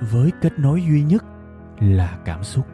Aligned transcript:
với 0.00 0.30
kết 0.40 0.58
nối 0.58 0.82
duy 0.82 1.02
nhất 1.02 1.24
là 1.80 2.18
cảm 2.24 2.44
xúc 2.44 2.66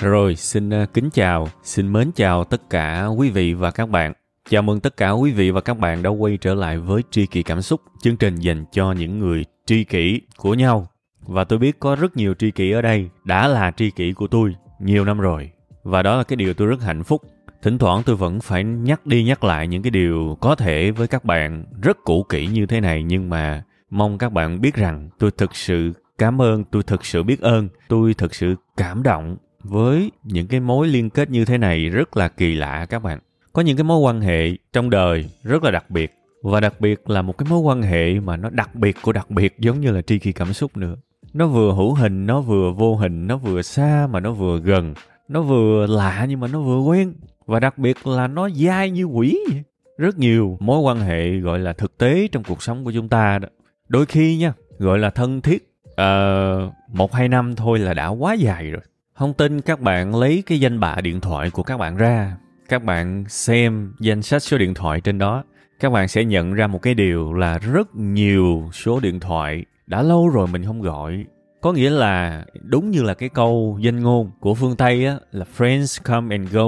Rồi, 0.00 0.36
xin 0.36 0.70
à, 0.70 0.86
kính 0.94 1.10
chào, 1.10 1.48
xin 1.62 1.92
mến 1.92 2.10
chào 2.12 2.44
tất 2.44 2.70
cả 2.70 3.06
quý 3.06 3.30
vị 3.30 3.54
và 3.54 3.70
các 3.70 3.88
bạn. 3.88 4.12
Chào 4.50 4.62
mừng 4.62 4.80
tất 4.80 4.96
cả 4.96 5.10
quý 5.10 5.32
vị 5.32 5.50
và 5.50 5.60
các 5.60 5.78
bạn 5.78 6.02
đã 6.02 6.10
quay 6.10 6.38
trở 6.40 6.54
lại 6.54 6.78
với 6.78 7.02
Tri 7.10 7.26
Kỷ 7.26 7.42
Cảm 7.42 7.62
Xúc, 7.62 7.80
chương 8.02 8.16
trình 8.16 8.36
dành 8.36 8.64
cho 8.72 8.92
những 8.92 9.18
người 9.18 9.44
tri 9.66 9.84
kỷ 9.84 10.20
của 10.36 10.54
nhau. 10.54 10.86
Và 11.28 11.44
tôi 11.44 11.58
biết 11.58 11.80
có 11.80 11.96
rất 11.96 12.16
nhiều 12.16 12.34
tri 12.34 12.50
kỷ 12.50 12.70
ở 12.70 12.82
đây 12.82 13.08
đã 13.24 13.48
là 13.48 13.70
tri 13.70 13.90
kỷ 13.90 14.12
của 14.12 14.26
tôi 14.26 14.54
nhiều 14.80 15.04
năm 15.04 15.18
rồi. 15.18 15.50
Và 15.82 16.02
đó 16.02 16.16
là 16.16 16.22
cái 16.22 16.36
điều 16.36 16.54
tôi 16.54 16.68
rất 16.68 16.82
hạnh 16.82 17.04
phúc. 17.04 17.22
Thỉnh 17.62 17.78
thoảng 17.78 18.02
tôi 18.06 18.16
vẫn 18.16 18.40
phải 18.40 18.64
nhắc 18.64 19.06
đi 19.06 19.24
nhắc 19.24 19.44
lại 19.44 19.68
những 19.68 19.82
cái 19.82 19.90
điều 19.90 20.36
có 20.40 20.54
thể 20.54 20.90
với 20.90 21.08
các 21.08 21.24
bạn 21.24 21.64
rất 21.82 21.98
cũ 22.04 22.26
kỹ 22.28 22.46
như 22.46 22.66
thế 22.66 22.80
này 22.80 23.02
nhưng 23.02 23.30
mà 23.30 23.62
mong 23.90 24.18
các 24.18 24.32
bạn 24.32 24.60
biết 24.60 24.74
rằng 24.74 25.08
tôi 25.18 25.30
thực 25.30 25.56
sự 25.56 25.92
cảm 26.18 26.42
ơn, 26.42 26.64
tôi 26.64 26.82
thực 26.82 27.04
sự 27.04 27.22
biết 27.22 27.40
ơn, 27.40 27.68
tôi 27.88 28.14
thực 28.14 28.34
sự 28.34 28.54
cảm 28.76 29.02
động 29.02 29.36
với 29.62 30.10
những 30.22 30.46
cái 30.46 30.60
mối 30.60 30.88
liên 30.88 31.10
kết 31.10 31.30
như 31.30 31.44
thế 31.44 31.58
này 31.58 31.88
rất 31.88 32.16
là 32.16 32.28
kỳ 32.28 32.54
lạ 32.54 32.86
các 32.90 32.98
bạn 32.98 33.18
có 33.52 33.62
những 33.62 33.76
cái 33.76 33.84
mối 33.84 33.98
quan 33.98 34.20
hệ 34.20 34.50
trong 34.72 34.90
đời 34.90 35.30
rất 35.42 35.64
là 35.64 35.70
đặc 35.70 35.90
biệt 35.90 36.14
và 36.42 36.60
đặc 36.60 36.80
biệt 36.80 37.10
là 37.10 37.22
một 37.22 37.38
cái 37.38 37.46
mối 37.50 37.58
quan 37.58 37.82
hệ 37.82 38.20
mà 38.20 38.36
nó 38.36 38.50
đặc 38.50 38.74
biệt 38.74 38.96
của 39.02 39.12
đặc 39.12 39.30
biệt 39.30 39.58
giống 39.58 39.80
như 39.80 39.90
là 39.90 40.02
tri 40.02 40.18
kỳ 40.18 40.32
cảm 40.32 40.52
xúc 40.52 40.76
nữa 40.76 40.96
nó 41.34 41.46
vừa 41.46 41.72
hữu 41.72 41.94
hình 41.94 42.26
nó 42.26 42.40
vừa 42.40 42.72
vô 42.72 42.96
hình 42.96 43.26
nó 43.26 43.36
vừa 43.36 43.62
xa 43.62 44.06
mà 44.10 44.20
nó 44.20 44.32
vừa 44.32 44.58
gần. 44.58 44.94
Nó 45.28 45.42
vừa 45.42 45.86
lạ 45.86 46.26
nhưng 46.28 46.40
mà 46.40 46.48
nó 46.48 46.60
vừa 46.60 46.80
quen. 46.80 47.14
Và 47.46 47.60
đặc 47.60 47.78
biệt 47.78 48.06
là 48.06 48.26
nó 48.26 48.48
dai 48.50 48.90
như 48.90 49.04
quỷ. 49.04 49.38
Vậy. 49.50 49.62
rất 49.98 50.18
nhiều 50.18 50.56
mối 50.60 50.78
quan 50.78 51.00
hệ 51.00 51.38
gọi 51.38 51.58
là 51.58 51.72
thực 51.72 51.98
tế 51.98 52.28
trong 52.32 52.42
cuộc 52.44 52.62
sống 52.62 52.84
của 52.84 52.92
chúng 52.92 53.08
ta 53.08 53.38
đó. 53.38 53.48
Đôi 53.88 54.06
khi 54.06 54.36
nha 54.36 54.52
gọi 54.78 54.98
là 54.98 55.10
thân 55.10 55.40
thiết. 55.40 55.64
Uh, 55.88 56.72
một 56.92 57.12
hai 57.12 57.28
năm 57.28 57.56
thôi 57.56 57.78
là 57.78 57.94
đã 57.94 58.08
quá 58.08 58.34
dài 58.34 58.70
rồi. 58.70 58.82
Không 59.14 59.34
tin 59.34 59.60
các 59.60 59.80
bạn 59.80 60.14
lấy 60.14 60.42
cái 60.46 60.60
danh 60.60 60.80
bạ 60.80 60.96
điện 61.02 61.20
thoại 61.20 61.50
của 61.50 61.62
các 61.62 61.76
bạn 61.76 61.96
ra, 61.96 62.36
các 62.68 62.84
bạn 62.84 63.24
xem 63.28 63.92
danh 64.00 64.22
sách 64.22 64.42
số 64.42 64.58
điện 64.58 64.74
thoại 64.74 65.00
trên 65.00 65.18
đó, 65.18 65.44
các 65.80 65.92
bạn 65.92 66.08
sẽ 66.08 66.24
nhận 66.24 66.52
ra 66.52 66.66
một 66.66 66.82
cái 66.82 66.94
điều 66.94 67.32
là 67.32 67.58
rất 67.58 67.96
nhiều 67.96 68.70
số 68.72 69.00
điện 69.00 69.20
thoại 69.20 69.64
đã 69.88 70.02
lâu 70.02 70.28
rồi 70.28 70.46
mình 70.46 70.64
không 70.64 70.82
gọi. 70.82 71.24
Có 71.60 71.72
nghĩa 71.72 71.90
là 71.90 72.44
đúng 72.62 72.90
như 72.90 73.02
là 73.02 73.14
cái 73.14 73.28
câu 73.28 73.78
danh 73.80 74.02
ngôn 74.02 74.30
của 74.40 74.54
phương 74.54 74.76
Tây 74.76 75.06
á, 75.06 75.16
là 75.32 75.46
friends 75.56 76.00
come 76.04 76.36
and 76.36 76.52
go, 76.52 76.66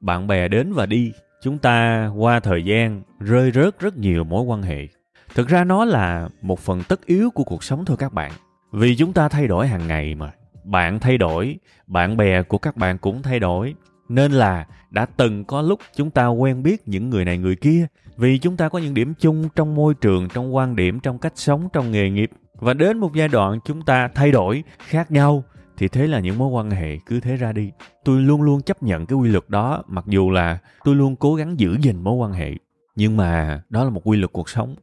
bạn 0.00 0.26
bè 0.26 0.48
đến 0.48 0.72
và 0.72 0.86
đi. 0.86 1.12
Chúng 1.42 1.58
ta 1.58 2.06
qua 2.16 2.40
thời 2.40 2.64
gian 2.64 3.02
rơi 3.20 3.50
rớt 3.50 3.80
rất 3.80 3.96
nhiều 3.96 4.24
mối 4.24 4.42
quan 4.42 4.62
hệ. 4.62 4.88
Thực 5.34 5.48
ra 5.48 5.64
nó 5.64 5.84
là 5.84 6.28
một 6.42 6.58
phần 6.58 6.82
tất 6.88 7.06
yếu 7.06 7.30
của 7.30 7.44
cuộc 7.44 7.64
sống 7.64 7.84
thôi 7.84 7.96
các 8.00 8.12
bạn. 8.12 8.32
Vì 8.72 8.96
chúng 8.96 9.12
ta 9.12 9.28
thay 9.28 9.46
đổi 9.46 9.66
hàng 9.66 9.86
ngày 9.86 10.14
mà 10.14 10.32
bạn 10.64 11.00
thay 11.00 11.18
đổi 11.18 11.58
bạn 11.86 12.16
bè 12.16 12.42
của 12.42 12.58
các 12.58 12.76
bạn 12.76 12.98
cũng 12.98 13.22
thay 13.22 13.40
đổi 13.40 13.74
nên 14.08 14.32
là 14.32 14.66
đã 14.92 15.06
từng 15.06 15.44
có 15.44 15.62
lúc 15.62 15.80
chúng 15.96 16.10
ta 16.10 16.26
quen 16.26 16.62
biết 16.62 16.88
những 16.88 17.10
người 17.10 17.24
này 17.24 17.38
người 17.38 17.56
kia, 17.56 17.86
vì 18.16 18.38
chúng 18.38 18.56
ta 18.56 18.68
có 18.68 18.78
những 18.78 18.94
điểm 18.94 19.14
chung 19.18 19.48
trong 19.56 19.74
môi 19.74 19.94
trường, 19.94 20.28
trong 20.28 20.54
quan 20.54 20.76
điểm, 20.76 21.00
trong 21.00 21.18
cách 21.18 21.32
sống, 21.36 21.68
trong 21.72 21.90
nghề 21.90 22.10
nghiệp. 22.10 22.30
Và 22.54 22.74
đến 22.74 22.98
một 22.98 23.14
giai 23.14 23.28
đoạn 23.28 23.58
chúng 23.64 23.82
ta 23.82 24.08
thay 24.14 24.32
đổi, 24.32 24.64
khác 24.78 25.10
nhau, 25.10 25.44
thì 25.76 25.88
thế 25.88 26.06
là 26.06 26.20
những 26.20 26.38
mối 26.38 26.48
quan 26.48 26.70
hệ 26.70 26.98
cứ 27.06 27.20
thế 27.20 27.36
ra 27.36 27.52
đi. 27.52 27.70
Tôi 28.04 28.20
luôn 28.20 28.42
luôn 28.42 28.62
chấp 28.62 28.82
nhận 28.82 29.06
cái 29.06 29.16
quy 29.16 29.28
luật 29.28 29.44
đó, 29.48 29.82
mặc 29.88 30.04
dù 30.08 30.30
là 30.30 30.58
tôi 30.84 30.94
luôn 30.94 31.16
cố 31.16 31.34
gắng 31.34 31.60
giữ 31.60 31.76
gìn 31.80 32.02
mối 32.02 32.14
quan 32.14 32.32
hệ. 32.32 32.52
Nhưng 32.96 33.16
mà 33.16 33.62
đó 33.68 33.84
là 33.84 33.90
một 33.90 34.00
quy 34.04 34.18
luật 34.18 34.32
cuộc 34.32 34.48
sống. 34.48 34.74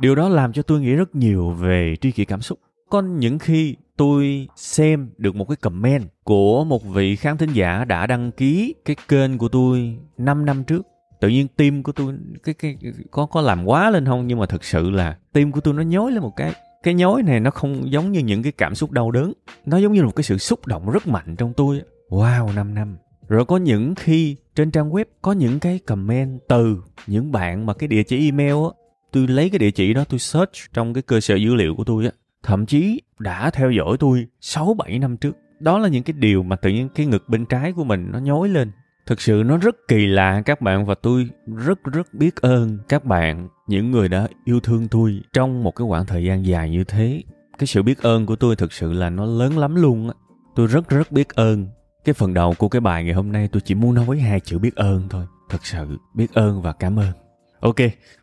Điều 0.00 0.14
đó 0.14 0.28
làm 0.28 0.52
cho 0.52 0.62
tôi 0.62 0.80
nghĩ 0.80 0.94
rất 0.94 1.14
nhiều 1.14 1.50
về 1.50 1.96
tri 2.00 2.10
kỷ 2.10 2.24
cảm 2.24 2.40
xúc. 2.40 2.58
Có 2.90 3.02
những 3.02 3.38
khi 3.38 3.76
tôi 4.00 4.48
xem 4.56 5.10
được 5.18 5.36
một 5.36 5.44
cái 5.48 5.56
comment 5.56 6.04
của 6.24 6.64
một 6.64 6.84
vị 6.84 7.16
khán 7.16 7.36
thính 7.36 7.52
giả 7.52 7.84
đã 7.84 8.06
đăng 8.06 8.32
ký 8.32 8.74
cái 8.84 8.96
kênh 9.08 9.38
của 9.38 9.48
tôi 9.48 9.98
5 10.18 10.44
năm 10.44 10.64
trước. 10.64 10.86
Tự 11.20 11.28
nhiên 11.28 11.48
tim 11.56 11.82
của 11.82 11.92
tôi, 11.92 12.14
cái 12.44 12.54
cái, 12.54 12.76
có 13.10 13.26
có 13.26 13.40
làm 13.40 13.64
quá 13.64 13.90
lên 13.90 14.06
không? 14.06 14.26
Nhưng 14.26 14.38
mà 14.38 14.46
thực 14.46 14.64
sự 14.64 14.90
là 14.90 15.16
tim 15.32 15.52
của 15.52 15.60
tôi 15.60 15.74
nó 15.74 15.82
nhói 15.82 16.12
lên 16.12 16.22
một 16.22 16.36
cái 16.36 16.52
cái 16.82 16.94
nhói 16.94 17.22
này 17.22 17.40
nó 17.40 17.50
không 17.50 17.92
giống 17.92 18.12
như 18.12 18.20
những 18.20 18.42
cái 18.42 18.52
cảm 18.52 18.74
xúc 18.74 18.90
đau 18.90 19.10
đớn. 19.10 19.32
Nó 19.66 19.76
giống 19.76 19.92
như 19.92 20.02
một 20.02 20.16
cái 20.16 20.24
sự 20.24 20.38
xúc 20.38 20.66
động 20.66 20.90
rất 20.90 21.06
mạnh 21.06 21.36
trong 21.36 21.52
tôi. 21.52 21.82
Wow 22.08 22.54
5 22.54 22.74
năm. 22.74 22.96
Rồi 23.28 23.44
có 23.44 23.56
những 23.56 23.94
khi 23.94 24.36
trên 24.54 24.70
trang 24.70 24.90
web 24.90 25.04
có 25.22 25.32
những 25.32 25.60
cái 25.60 25.78
comment 25.78 26.40
từ 26.48 26.82
những 27.06 27.32
bạn 27.32 27.66
mà 27.66 27.74
cái 27.74 27.88
địa 27.88 28.02
chỉ 28.02 28.24
email 28.24 28.54
á, 28.54 28.70
tôi 29.12 29.28
lấy 29.28 29.50
cái 29.50 29.58
địa 29.58 29.70
chỉ 29.70 29.94
đó, 29.94 30.04
tôi 30.08 30.18
search 30.18 30.72
trong 30.72 30.94
cái 30.94 31.02
cơ 31.02 31.20
sở 31.20 31.34
dữ 31.34 31.54
liệu 31.54 31.74
của 31.74 31.84
tôi 31.84 32.04
á 32.04 32.10
thậm 32.42 32.66
chí 32.66 33.00
đã 33.18 33.50
theo 33.50 33.70
dõi 33.70 33.96
tôi 34.00 34.26
6-7 34.40 35.00
năm 35.00 35.16
trước. 35.16 35.36
Đó 35.60 35.78
là 35.78 35.88
những 35.88 36.02
cái 36.02 36.14
điều 36.18 36.42
mà 36.42 36.56
tự 36.56 36.70
nhiên 36.70 36.88
cái 36.88 37.06
ngực 37.06 37.28
bên 37.28 37.46
trái 37.46 37.72
của 37.72 37.84
mình 37.84 38.08
nó 38.12 38.18
nhói 38.18 38.48
lên. 38.48 38.70
Thực 39.06 39.20
sự 39.20 39.42
nó 39.46 39.56
rất 39.56 39.76
kỳ 39.88 40.06
lạ 40.06 40.42
các 40.44 40.60
bạn 40.60 40.86
và 40.86 40.94
tôi 40.94 41.28
rất 41.56 41.84
rất 41.84 42.14
biết 42.14 42.36
ơn 42.36 42.78
các 42.88 43.04
bạn, 43.04 43.48
những 43.66 43.90
người 43.90 44.08
đã 44.08 44.28
yêu 44.44 44.60
thương 44.60 44.88
tôi 44.88 45.20
trong 45.32 45.62
một 45.62 45.76
cái 45.76 45.86
khoảng 45.88 46.06
thời 46.06 46.24
gian 46.24 46.46
dài 46.46 46.70
như 46.70 46.84
thế. 46.84 47.22
Cái 47.58 47.66
sự 47.66 47.82
biết 47.82 48.02
ơn 48.02 48.26
của 48.26 48.36
tôi 48.36 48.56
thực 48.56 48.72
sự 48.72 48.92
là 48.92 49.10
nó 49.10 49.24
lớn 49.24 49.58
lắm 49.58 49.74
luôn 49.74 50.08
á. 50.08 50.14
Tôi 50.54 50.66
rất 50.66 50.88
rất 50.88 51.12
biết 51.12 51.28
ơn. 51.28 51.66
Cái 52.04 52.12
phần 52.12 52.34
đầu 52.34 52.54
của 52.58 52.68
cái 52.68 52.80
bài 52.80 53.04
ngày 53.04 53.14
hôm 53.14 53.32
nay 53.32 53.48
tôi 53.52 53.60
chỉ 53.60 53.74
muốn 53.74 53.94
nói 53.94 54.04
với 54.04 54.20
hai 54.20 54.40
chữ 54.40 54.58
biết 54.58 54.76
ơn 54.76 55.08
thôi. 55.08 55.26
Thật 55.48 55.66
sự 55.66 55.98
biết 56.14 56.34
ơn 56.34 56.62
và 56.62 56.72
cảm 56.72 56.98
ơn. 56.98 57.29
Ok, 57.60 57.76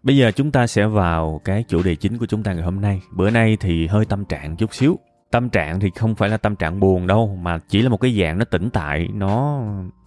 bây 0.03 0.18
giờ 0.18 0.31
chúng 0.31 0.52
ta 0.52 0.68
sẽ 0.68 0.88
vào 0.88 1.42
cái 1.46 1.64
chủ 1.68 1.84
đề 1.84 1.96
chính 1.96 2.18
của 2.18 2.25
chúng 2.25 2.44
ta 2.44 2.53
ngày 2.53 2.64
hôm 2.64 2.81
nay. 2.81 3.02
Bữa 3.16 3.30
nay 3.30 3.58
thì 3.59 3.88
hơi 3.88 4.06
tâm 4.06 4.25
trạng 4.25 4.56
chút 4.56 4.74
xíu. 4.74 5.00
Tâm 5.31 5.50
trạng 5.50 5.80
thì 5.80 5.90
không 5.96 6.16
phải 6.16 6.30
là 6.30 6.38
tâm 6.38 6.56
trạng 6.56 6.80
buồn 6.80 7.08
đâu, 7.08 7.40
mà 7.42 7.59
chỉ 7.70 7.81
là 7.81 7.90
một 7.90 7.97
cái 7.97 8.20
dạng 8.22 8.38
nó 8.38 8.46
tĩnh 8.46 8.70
tại, 8.70 9.08
nó 9.14 9.62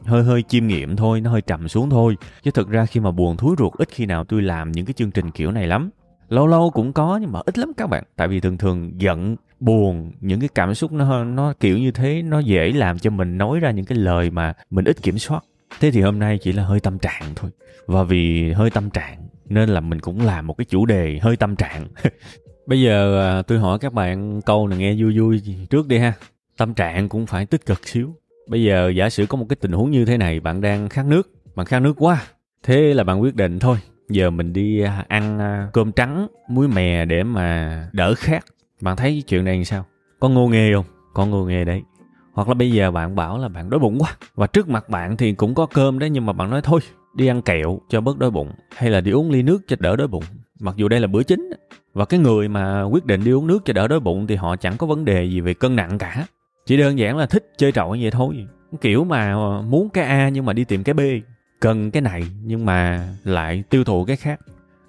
hơi 0.04 0.22
hơi 0.22 0.42
chiêm 0.48 0.66
nghiệm 0.66 0.96
thôi, 0.96 1.20
nó 1.20 1.30
hơi 1.30 1.40
trầm 1.40 1.68
xuống 1.68 1.90
thôi. 1.90 2.16
Chứ 2.42 2.50
thực 2.50 2.68
ra 2.68 2.86
khi 2.86 3.00
mà 3.00 3.10
buồn 3.10 3.36
thúi 3.36 3.56
ruột 3.58 3.72
ít 3.78 3.88
khi 3.90 4.06
nào 4.06 4.24
tôi 4.24 4.42
làm 4.42 4.72
những 4.72 4.86
cái 4.86 4.94
chương 4.94 5.10
trình 5.10 5.30
kiểu 5.30 5.52
này 5.52 5.66
lắm. 5.66 5.90
Lâu 6.28 6.46
lâu 6.46 6.70
cũng 6.70 6.92
có 6.92 7.18
nhưng 7.22 7.32
mà 7.32 7.40
ít 7.46 7.58
lắm 7.58 7.72
các 7.76 7.90
bạn. 7.90 8.04
Tại 8.16 8.28
vì 8.28 8.40
thường 8.40 8.58
thường 8.58 9.00
giận, 9.00 9.36
buồn, 9.60 10.12
những 10.20 10.40
cái 10.40 10.48
cảm 10.54 10.74
xúc 10.74 10.92
nó 10.92 11.24
nó 11.24 11.52
kiểu 11.60 11.78
như 11.78 11.90
thế 11.90 12.22
nó 12.22 12.38
dễ 12.38 12.72
làm 12.72 12.98
cho 12.98 13.10
mình 13.10 13.38
nói 13.38 13.60
ra 13.60 13.70
những 13.70 13.84
cái 13.84 13.98
lời 13.98 14.30
mà 14.30 14.52
mình 14.70 14.84
ít 14.84 15.02
kiểm 15.02 15.18
soát 15.18 15.44
thế 15.80 15.90
thì 15.90 16.00
hôm 16.00 16.18
nay 16.18 16.38
chỉ 16.38 16.52
là 16.52 16.64
hơi 16.64 16.80
tâm 16.80 16.98
trạng 16.98 17.22
thôi. 17.36 17.50
Và 17.86 18.02
vì 18.02 18.52
hơi 18.52 18.70
tâm 18.70 18.90
trạng 18.90 19.28
nên 19.48 19.68
là 19.68 19.80
mình 19.80 20.00
cũng 20.00 20.20
làm 20.26 20.46
một 20.46 20.54
cái 20.58 20.64
chủ 20.64 20.86
đề 20.86 21.18
hơi 21.22 21.36
tâm 21.36 21.56
trạng. 21.56 21.86
Bây 22.66 22.80
giờ 22.80 23.20
à, 23.20 23.42
tôi 23.42 23.58
hỏi 23.58 23.78
các 23.78 23.92
bạn 23.92 24.40
câu 24.42 24.68
này 24.68 24.78
nghe 24.78 24.94
vui 24.98 25.18
vui 25.18 25.42
trước 25.70 25.88
đi 25.88 25.98
ha. 25.98 26.12
Tâm 26.56 26.74
trạng 26.74 27.08
cũng 27.08 27.26
phải 27.26 27.46
tích 27.46 27.66
cực 27.66 27.88
xíu. 27.88 28.14
Bây 28.48 28.62
giờ 28.62 28.92
giả 28.96 29.10
sử 29.10 29.26
có 29.26 29.36
một 29.36 29.46
cái 29.48 29.56
tình 29.56 29.72
huống 29.72 29.90
như 29.90 30.04
thế 30.04 30.16
này 30.16 30.40
bạn 30.40 30.60
đang 30.60 30.88
khát 30.88 31.06
nước 31.06 31.30
bạn 31.54 31.66
khát 31.66 31.80
nước 31.80 31.94
quá 31.96 32.22
thế 32.62 32.94
là 32.94 33.04
bạn 33.04 33.22
quyết 33.22 33.36
định 33.36 33.58
thôi 33.58 33.78
giờ 34.08 34.30
mình 34.30 34.52
đi 34.52 34.80
à, 34.80 35.04
ăn 35.08 35.38
à, 35.38 35.68
cơm 35.72 35.92
trắng 35.92 36.26
muối 36.48 36.68
mè 36.68 37.04
để 37.04 37.22
mà 37.22 37.88
đỡ 37.92 38.14
khát. 38.14 38.44
Bạn 38.80 38.96
thấy 38.96 39.22
chuyện 39.26 39.44
này 39.44 39.54
làm 39.54 39.64
sao? 39.64 39.84
Có 40.20 40.28
ngô 40.28 40.48
nghê 40.48 40.72
không? 40.74 40.84
Có 41.14 41.26
ngô 41.26 41.44
nghê 41.44 41.64
đấy 41.64 41.82
hoặc 42.40 42.48
là 42.48 42.54
bây 42.54 42.72
giờ 42.72 42.90
bạn 42.90 43.16
bảo 43.16 43.38
là 43.38 43.48
bạn 43.48 43.70
đói 43.70 43.80
bụng 43.80 43.98
quá, 43.98 44.16
và 44.34 44.46
trước 44.46 44.68
mặt 44.68 44.88
bạn 44.88 45.16
thì 45.16 45.32
cũng 45.32 45.54
có 45.54 45.66
cơm 45.66 45.98
đấy, 45.98 46.10
nhưng 46.10 46.26
mà 46.26 46.32
bạn 46.32 46.50
nói 46.50 46.60
thôi, 46.62 46.80
đi 47.16 47.26
ăn 47.26 47.42
kẹo 47.42 47.80
cho 47.88 48.00
bớt 48.00 48.18
đói 48.18 48.30
bụng, 48.30 48.50
hay 48.76 48.90
là 48.90 49.00
đi 49.00 49.10
uống 49.10 49.30
ly 49.30 49.42
nước 49.42 49.62
cho 49.68 49.76
đỡ 49.80 49.96
đói 49.96 50.08
bụng. 50.08 50.24
Mặc 50.60 50.76
dù 50.76 50.88
đây 50.88 51.00
là 51.00 51.06
bữa 51.06 51.22
chính, 51.22 51.50
và 51.94 52.04
cái 52.04 52.20
người 52.20 52.48
mà 52.48 52.82
quyết 52.82 53.04
định 53.04 53.24
đi 53.24 53.30
uống 53.30 53.46
nước 53.46 53.64
cho 53.64 53.72
đỡ 53.72 53.88
đói 53.88 54.00
bụng 54.00 54.26
thì 54.26 54.36
họ 54.36 54.56
chẳng 54.56 54.76
có 54.76 54.86
vấn 54.86 55.04
đề 55.04 55.24
gì 55.24 55.40
về 55.40 55.54
cân 55.54 55.76
nặng 55.76 55.98
cả. 55.98 56.26
Chỉ 56.66 56.76
đơn 56.76 56.98
giản 56.98 57.16
là 57.16 57.26
thích 57.26 57.52
chơi 57.58 57.72
trọi 57.72 57.98
vậy 58.00 58.10
thôi. 58.10 58.46
Kiểu 58.80 59.04
mà 59.04 59.36
muốn 59.62 59.88
cái 59.90 60.04
a 60.04 60.28
nhưng 60.28 60.44
mà 60.44 60.52
đi 60.52 60.64
tìm 60.64 60.84
cái 60.84 60.94
b, 60.94 61.00
cần 61.60 61.90
cái 61.90 62.02
này 62.02 62.22
nhưng 62.44 62.66
mà 62.66 63.08
lại 63.24 63.64
tiêu 63.70 63.84
thụ 63.84 64.04
cái 64.04 64.16
khác. 64.16 64.40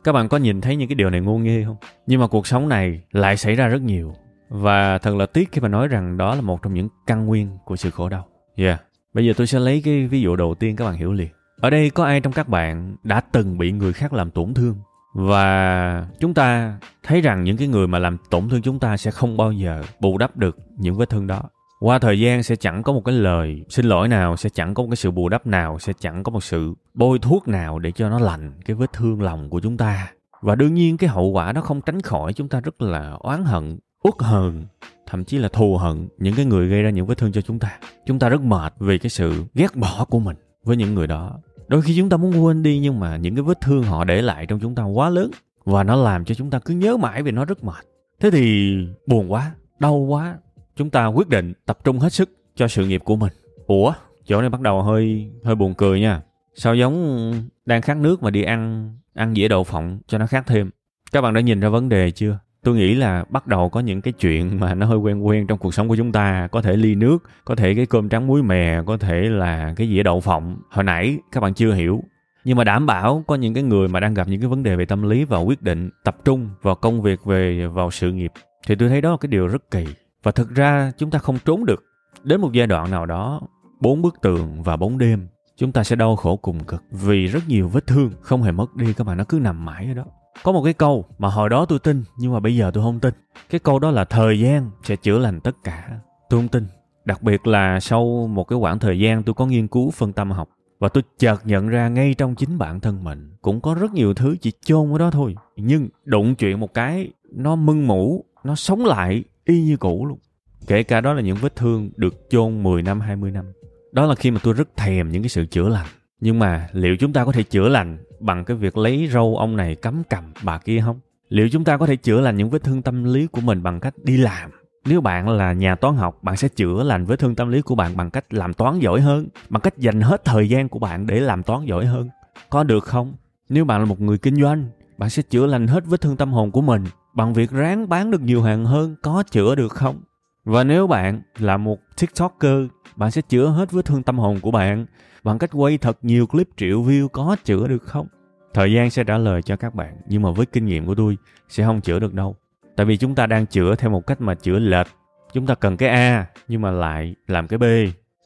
Các 0.03 0.11
bạn 0.11 0.29
có 0.29 0.37
nhìn 0.37 0.61
thấy 0.61 0.75
những 0.75 0.87
cái 0.87 0.95
điều 0.95 1.09
này 1.09 1.21
ngu 1.21 1.37
nghê 1.37 1.63
không? 1.65 1.75
Nhưng 2.07 2.21
mà 2.21 2.27
cuộc 2.27 2.47
sống 2.47 2.69
này 2.69 3.01
lại 3.11 3.37
xảy 3.37 3.55
ra 3.55 3.67
rất 3.67 3.81
nhiều. 3.81 4.15
Và 4.51 4.97
thật 4.97 5.15
là 5.15 5.25
tiếc 5.25 5.51
khi 5.51 5.61
mà 5.61 5.67
nói 5.67 5.87
rằng 5.87 6.17
đó 6.17 6.35
là 6.35 6.41
một 6.41 6.61
trong 6.61 6.73
những 6.73 6.89
căn 7.07 7.25
nguyên 7.25 7.57
của 7.65 7.75
sự 7.75 7.91
khổ 7.91 8.09
đau. 8.09 8.27
Yeah. 8.55 8.81
Bây 9.13 9.25
giờ 9.25 9.33
tôi 9.37 9.47
sẽ 9.47 9.59
lấy 9.59 9.81
cái 9.85 10.07
ví 10.07 10.21
dụ 10.21 10.35
đầu 10.35 10.55
tiên 10.55 10.75
các 10.75 10.85
bạn 10.85 10.93
hiểu 10.93 11.13
liền. 11.13 11.29
Ở 11.61 11.69
đây 11.69 11.89
có 11.89 12.05
ai 12.05 12.21
trong 12.21 12.33
các 12.33 12.47
bạn 12.47 12.95
đã 13.03 13.21
từng 13.21 13.57
bị 13.57 13.71
người 13.71 13.93
khác 13.93 14.13
làm 14.13 14.31
tổn 14.31 14.53
thương 14.53 14.75
và 15.13 16.05
chúng 16.19 16.33
ta 16.33 16.77
thấy 17.03 17.21
rằng 17.21 17.43
những 17.43 17.57
cái 17.57 17.67
người 17.67 17.87
mà 17.87 17.99
làm 17.99 18.17
tổn 18.29 18.49
thương 18.49 18.61
chúng 18.61 18.79
ta 18.79 18.97
sẽ 18.97 19.11
không 19.11 19.37
bao 19.37 19.51
giờ 19.51 19.83
bù 19.99 20.17
đắp 20.17 20.37
được 20.37 20.57
những 20.77 20.95
vết 20.95 21.09
thương 21.09 21.27
đó 21.27 21.41
qua 21.79 21.99
thời 21.99 22.19
gian 22.19 22.43
sẽ 22.43 22.55
chẳng 22.55 22.83
có 22.83 22.93
một 22.93 23.01
cái 23.05 23.15
lời 23.15 23.65
xin 23.69 23.85
lỗi 23.85 24.07
nào 24.07 24.37
sẽ 24.37 24.49
chẳng 24.49 24.73
có 24.73 24.83
một 24.83 24.89
cái 24.89 24.95
sự 24.95 25.11
bù 25.11 25.29
đắp 25.29 25.47
nào 25.47 25.79
sẽ 25.79 25.93
chẳng 25.99 26.23
có 26.23 26.31
một 26.31 26.43
sự 26.43 26.73
bôi 26.93 27.19
thuốc 27.19 27.47
nào 27.47 27.79
để 27.79 27.91
cho 27.91 28.09
nó 28.09 28.19
lành 28.19 28.53
cái 28.65 28.75
vết 28.75 28.93
thương 28.93 29.21
lòng 29.21 29.49
của 29.49 29.59
chúng 29.59 29.77
ta 29.77 30.11
và 30.41 30.55
đương 30.55 30.73
nhiên 30.73 30.97
cái 30.97 31.09
hậu 31.09 31.27
quả 31.29 31.51
đó 31.51 31.61
không 31.61 31.81
tránh 31.81 32.01
khỏi 32.01 32.33
chúng 32.33 32.49
ta 32.49 32.59
rất 32.59 32.81
là 32.81 33.11
oán 33.19 33.45
hận 33.45 33.79
uất 34.03 34.13
hờn 34.19 34.65
thậm 35.05 35.23
chí 35.23 35.37
là 35.37 35.47
thù 35.47 35.77
hận 35.77 36.07
những 36.17 36.35
cái 36.35 36.45
người 36.45 36.67
gây 36.67 36.81
ra 36.81 36.89
những 36.89 37.05
vết 37.05 37.17
thương 37.17 37.31
cho 37.31 37.41
chúng 37.41 37.59
ta. 37.59 37.79
Chúng 38.05 38.19
ta 38.19 38.29
rất 38.29 38.41
mệt 38.41 38.73
vì 38.79 38.97
cái 38.97 39.09
sự 39.09 39.43
ghét 39.53 39.75
bỏ 39.75 40.05
của 40.09 40.19
mình 40.19 40.37
với 40.63 40.77
những 40.77 40.93
người 40.93 41.07
đó. 41.07 41.39
Đôi 41.67 41.81
khi 41.81 41.97
chúng 41.97 42.09
ta 42.09 42.17
muốn 42.17 42.43
quên 42.43 42.63
đi 42.63 42.79
nhưng 42.79 42.99
mà 42.99 43.17
những 43.17 43.35
cái 43.35 43.43
vết 43.43 43.61
thương 43.61 43.83
họ 43.83 44.03
để 44.03 44.21
lại 44.21 44.45
trong 44.45 44.59
chúng 44.59 44.75
ta 44.75 44.83
quá 44.83 45.09
lớn 45.09 45.31
và 45.65 45.83
nó 45.83 45.95
làm 45.95 46.25
cho 46.25 46.35
chúng 46.35 46.49
ta 46.49 46.59
cứ 46.59 46.73
nhớ 46.73 46.97
mãi 46.97 47.23
về 47.23 47.31
nó 47.31 47.45
rất 47.45 47.63
mệt. 47.63 47.85
Thế 48.19 48.31
thì 48.31 48.75
buồn 49.07 49.31
quá, 49.31 49.51
đau 49.79 49.95
quá. 49.95 50.37
Chúng 50.75 50.89
ta 50.89 51.05
quyết 51.05 51.29
định 51.29 51.53
tập 51.65 51.77
trung 51.83 51.99
hết 51.99 52.13
sức 52.13 52.29
cho 52.55 52.67
sự 52.67 52.87
nghiệp 52.87 53.01
của 53.05 53.15
mình. 53.15 53.33
Ủa, 53.67 53.93
chỗ 54.25 54.41
này 54.41 54.49
bắt 54.49 54.61
đầu 54.61 54.81
hơi 54.81 55.31
hơi 55.43 55.55
buồn 55.55 55.73
cười 55.73 55.99
nha. 55.99 56.21
Sao 56.55 56.75
giống 56.75 57.33
đang 57.65 57.81
khát 57.81 57.97
nước 57.97 58.23
mà 58.23 58.29
đi 58.29 58.43
ăn 58.43 58.91
ăn 59.13 59.35
dĩa 59.35 59.47
đậu 59.47 59.63
phộng 59.63 59.99
cho 60.07 60.17
nó 60.17 60.27
khát 60.27 60.47
thêm? 60.47 60.69
Các 61.11 61.21
bạn 61.21 61.33
đã 61.33 61.41
nhìn 61.41 61.59
ra 61.59 61.69
vấn 61.69 61.89
đề 61.89 62.11
chưa? 62.11 62.39
Tôi 62.63 62.75
nghĩ 62.75 62.95
là 62.95 63.25
bắt 63.29 63.47
đầu 63.47 63.69
có 63.69 63.79
những 63.79 64.01
cái 64.01 64.13
chuyện 64.13 64.59
mà 64.59 64.73
nó 64.73 64.85
hơi 64.85 64.97
quen 64.97 65.25
quen 65.25 65.47
trong 65.47 65.57
cuộc 65.57 65.73
sống 65.73 65.87
của 65.87 65.95
chúng 65.95 66.11
ta. 66.11 66.47
Có 66.51 66.61
thể 66.61 66.75
ly 66.75 66.95
nước, 66.95 67.23
có 67.45 67.55
thể 67.55 67.75
cái 67.75 67.85
cơm 67.85 68.09
trắng 68.09 68.27
muối 68.27 68.43
mè, 68.43 68.81
có 68.85 68.97
thể 68.97 69.21
là 69.21 69.73
cái 69.75 69.87
dĩa 69.87 70.03
đậu 70.03 70.19
phộng. 70.19 70.57
Hồi 70.69 70.83
nãy 70.83 71.17
các 71.31 71.41
bạn 71.41 71.53
chưa 71.53 71.73
hiểu. 71.73 72.03
Nhưng 72.43 72.57
mà 72.57 72.63
đảm 72.63 72.85
bảo 72.85 73.23
có 73.27 73.35
những 73.35 73.53
cái 73.53 73.63
người 73.63 73.87
mà 73.87 73.99
đang 73.99 74.13
gặp 74.13 74.27
những 74.27 74.41
cái 74.41 74.49
vấn 74.49 74.63
đề 74.63 74.75
về 74.75 74.85
tâm 74.85 75.09
lý 75.09 75.25
và 75.25 75.37
quyết 75.37 75.61
định 75.61 75.89
tập 76.03 76.17
trung 76.25 76.49
vào 76.61 76.75
công 76.75 77.01
việc, 77.01 77.25
về 77.25 77.67
vào 77.67 77.91
sự 77.91 78.11
nghiệp, 78.11 78.31
thì 78.67 78.75
tôi 78.75 78.89
thấy 78.89 79.01
đó 79.01 79.11
là 79.11 79.17
cái 79.17 79.27
điều 79.27 79.47
rất 79.47 79.71
kỳ. 79.71 79.85
Và 80.23 80.31
thực 80.31 80.55
ra 80.55 80.91
chúng 80.97 81.11
ta 81.11 81.19
không 81.19 81.37
trốn 81.45 81.65
được. 81.65 81.83
Đến 82.23 82.41
một 82.41 82.51
giai 82.53 82.67
đoạn 82.67 82.91
nào 82.91 83.05
đó, 83.05 83.41
bốn 83.79 84.01
bức 84.01 84.21
tường 84.21 84.63
và 84.63 84.77
bốn 84.77 84.97
đêm, 84.97 85.27
chúng 85.57 85.71
ta 85.71 85.83
sẽ 85.83 85.95
đau 85.95 86.15
khổ 86.15 86.35
cùng 86.35 86.63
cực 86.63 86.83
vì 86.91 87.27
rất 87.27 87.47
nhiều 87.47 87.67
vết 87.67 87.87
thương 87.87 88.11
không 88.21 88.43
hề 88.43 88.51
mất 88.51 88.75
đi 88.75 88.93
các 88.93 89.07
bạn, 89.07 89.17
nó 89.17 89.23
cứ 89.23 89.39
nằm 89.39 89.65
mãi 89.65 89.87
ở 89.87 89.93
đó 89.93 90.05
có 90.43 90.51
một 90.51 90.61
cái 90.63 90.73
câu 90.73 91.05
mà 91.17 91.29
hồi 91.29 91.49
đó 91.49 91.65
tôi 91.65 91.79
tin, 91.79 92.03
nhưng 92.17 92.33
mà 92.33 92.39
bây 92.39 92.55
giờ 92.55 92.71
tôi 92.73 92.83
không 92.83 92.99
tin. 92.99 93.13
Cái 93.49 93.59
câu 93.59 93.79
đó 93.79 93.91
là 93.91 94.05
thời 94.05 94.39
gian 94.39 94.71
sẽ 94.83 94.95
chữa 94.95 95.17
lành 95.17 95.39
tất 95.39 95.55
cả. 95.63 95.99
Tôi 96.29 96.39
không 96.39 96.47
tin. 96.47 96.65
Đặc 97.05 97.21
biệt 97.21 97.47
là 97.47 97.79
sau 97.79 98.27
một 98.27 98.43
cái 98.43 98.59
khoảng 98.59 98.79
thời 98.79 98.99
gian 98.99 99.23
tôi 99.23 99.33
có 99.33 99.45
nghiên 99.45 99.67
cứu 99.67 99.91
phân 99.91 100.13
tâm 100.13 100.31
học 100.31 100.49
và 100.79 100.89
tôi 100.89 101.03
chợt 101.19 101.41
nhận 101.45 101.67
ra 101.67 101.87
ngay 101.87 102.13
trong 102.13 102.35
chính 102.35 102.57
bản 102.57 102.79
thân 102.79 103.03
mình 103.03 103.35
cũng 103.41 103.61
có 103.61 103.73
rất 103.73 103.93
nhiều 103.93 104.13
thứ 104.13 104.35
chỉ 104.41 104.51
chôn 104.65 104.91
ở 104.91 104.97
đó 104.97 105.11
thôi. 105.11 105.35
Nhưng 105.55 105.89
đụng 106.03 106.35
chuyện 106.35 106.59
một 106.59 106.73
cái, 106.73 107.11
nó 107.31 107.55
mưng 107.55 107.87
mủ, 107.87 108.25
nó 108.43 108.55
sống 108.55 108.85
lại 108.85 109.23
y 109.45 109.61
như 109.61 109.77
cũ 109.77 110.05
luôn. 110.05 110.19
Kể 110.67 110.83
cả 110.83 111.01
đó 111.01 111.13
là 111.13 111.21
những 111.21 111.37
vết 111.41 111.55
thương 111.55 111.89
được 111.95 112.29
chôn 112.29 112.63
10 112.63 112.81
năm 112.81 112.99
20 112.99 113.31
năm. 113.31 113.45
Đó 113.91 114.05
là 114.05 114.15
khi 114.15 114.31
mà 114.31 114.39
tôi 114.43 114.53
rất 114.53 114.77
thèm 114.77 115.09
những 115.09 115.21
cái 115.21 115.29
sự 115.29 115.45
chữa 115.45 115.69
lành 115.69 115.87
nhưng 116.21 116.39
mà 116.39 116.67
liệu 116.73 116.95
chúng 116.97 117.13
ta 117.13 117.25
có 117.25 117.31
thể 117.31 117.43
chữa 117.43 117.69
lành 117.69 117.97
bằng 118.19 118.45
cái 118.45 118.57
việc 118.57 118.77
lấy 118.77 119.09
râu 119.11 119.37
ông 119.37 119.55
này 119.57 119.75
cắm 119.75 120.03
cầm 120.09 120.23
bà 120.43 120.57
kia 120.57 120.81
không? 120.85 120.99
Liệu 121.29 121.49
chúng 121.49 121.63
ta 121.63 121.77
có 121.77 121.85
thể 121.85 121.95
chữa 121.95 122.21
lành 122.21 122.37
những 122.37 122.49
vết 122.49 122.63
thương 122.63 122.81
tâm 122.81 123.03
lý 123.03 123.27
của 123.27 123.41
mình 123.41 123.63
bằng 123.63 123.79
cách 123.79 123.93
đi 124.03 124.17
làm? 124.17 124.51
Nếu 124.85 125.01
bạn 125.01 125.29
là 125.29 125.53
nhà 125.53 125.75
toán 125.75 125.95
học, 125.95 126.23
bạn 126.23 126.37
sẽ 126.37 126.47
chữa 126.47 126.83
lành 126.83 127.05
vết 127.05 127.19
thương 127.19 127.35
tâm 127.35 127.49
lý 127.49 127.61
của 127.61 127.75
bạn 127.75 127.97
bằng 127.97 128.09
cách 128.09 128.33
làm 128.33 128.53
toán 128.53 128.79
giỏi 128.79 129.01
hơn, 129.01 129.27
bằng 129.49 129.61
cách 129.61 129.77
dành 129.77 130.01
hết 130.01 130.25
thời 130.25 130.49
gian 130.49 130.69
của 130.69 130.79
bạn 130.79 131.07
để 131.07 131.19
làm 131.19 131.43
toán 131.43 131.65
giỏi 131.65 131.85
hơn. 131.85 132.09
Có 132.49 132.63
được 132.63 132.83
không? 132.83 133.13
Nếu 133.49 133.65
bạn 133.65 133.79
là 133.79 133.85
một 133.85 134.01
người 134.01 134.17
kinh 134.17 134.35
doanh, 134.35 134.69
bạn 134.97 135.09
sẽ 135.09 135.23
chữa 135.23 135.45
lành 135.45 135.67
hết 135.67 135.85
vết 135.85 136.01
thương 136.01 136.17
tâm 136.17 136.33
hồn 136.33 136.51
của 136.51 136.61
mình 136.61 136.83
bằng 137.13 137.33
việc 137.33 137.51
ráng 137.51 137.89
bán 137.89 138.11
được 138.11 138.21
nhiều 138.21 138.41
hàng 138.43 138.65
hơn, 138.65 138.95
có 139.01 139.23
chữa 139.31 139.55
được 139.55 139.71
không? 139.71 140.01
Và 140.45 140.63
nếu 140.63 140.87
bạn 140.87 141.21
là 141.37 141.57
một 141.57 141.77
TikToker, 141.99 142.65
bạn 143.01 143.11
sẽ 143.11 143.21
chữa 143.21 143.47
hết 143.47 143.71
vết 143.71 143.85
thương 143.85 144.03
tâm 144.03 144.19
hồn 144.19 144.39
của 144.41 144.51
bạn 144.51 144.85
bằng 145.23 145.39
cách 145.39 145.49
quay 145.53 145.77
thật 145.77 145.97
nhiều 146.01 146.27
clip 146.27 146.47
triệu 146.57 146.83
view 146.83 147.07
có 147.07 147.35
chữa 147.43 147.67
được 147.67 147.83
không? 147.83 148.07
Thời 148.53 148.73
gian 148.73 148.89
sẽ 148.89 149.03
trả 149.03 149.17
lời 149.17 149.41
cho 149.41 149.55
các 149.55 149.75
bạn, 149.75 149.97
nhưng 150.07 150.21
mà 150.21 150.31
với 150.31 150.45
kinh 150.45 150.65
nghiệm 150.65 150.85
của 150.85 150.95
tôi 150.95 151.17
sẽ 151.49 151.63
không 151.63 151.81
chữa 151.81 151.99
được 151.99 152.13
đâu. 152.13 152.35
Tại 152.75 152.85
vì 152.85 152.97
chúng 152.97 153.15
ta 153.15 153.27
đang 153.27 153.45
chữa 153.45 153.75
theo 153.75 153.89
một 153.89 154.07
cách 154.07 154.21
mà 154.21 154.35
chữa 154.35 154.59
lệch. 154.59 154.87
Chúng 155.33 155.45
ta 155.45 155.55
cần 155.55 155.77
cái 155.77 155.89
A 155.89 156.25
nhưng 156.47 156.61
mà 156.61 156.71
lại 156.71 157.15
làm 157.27 157.47
cái 157.47 157.57
B. 157.57 157.63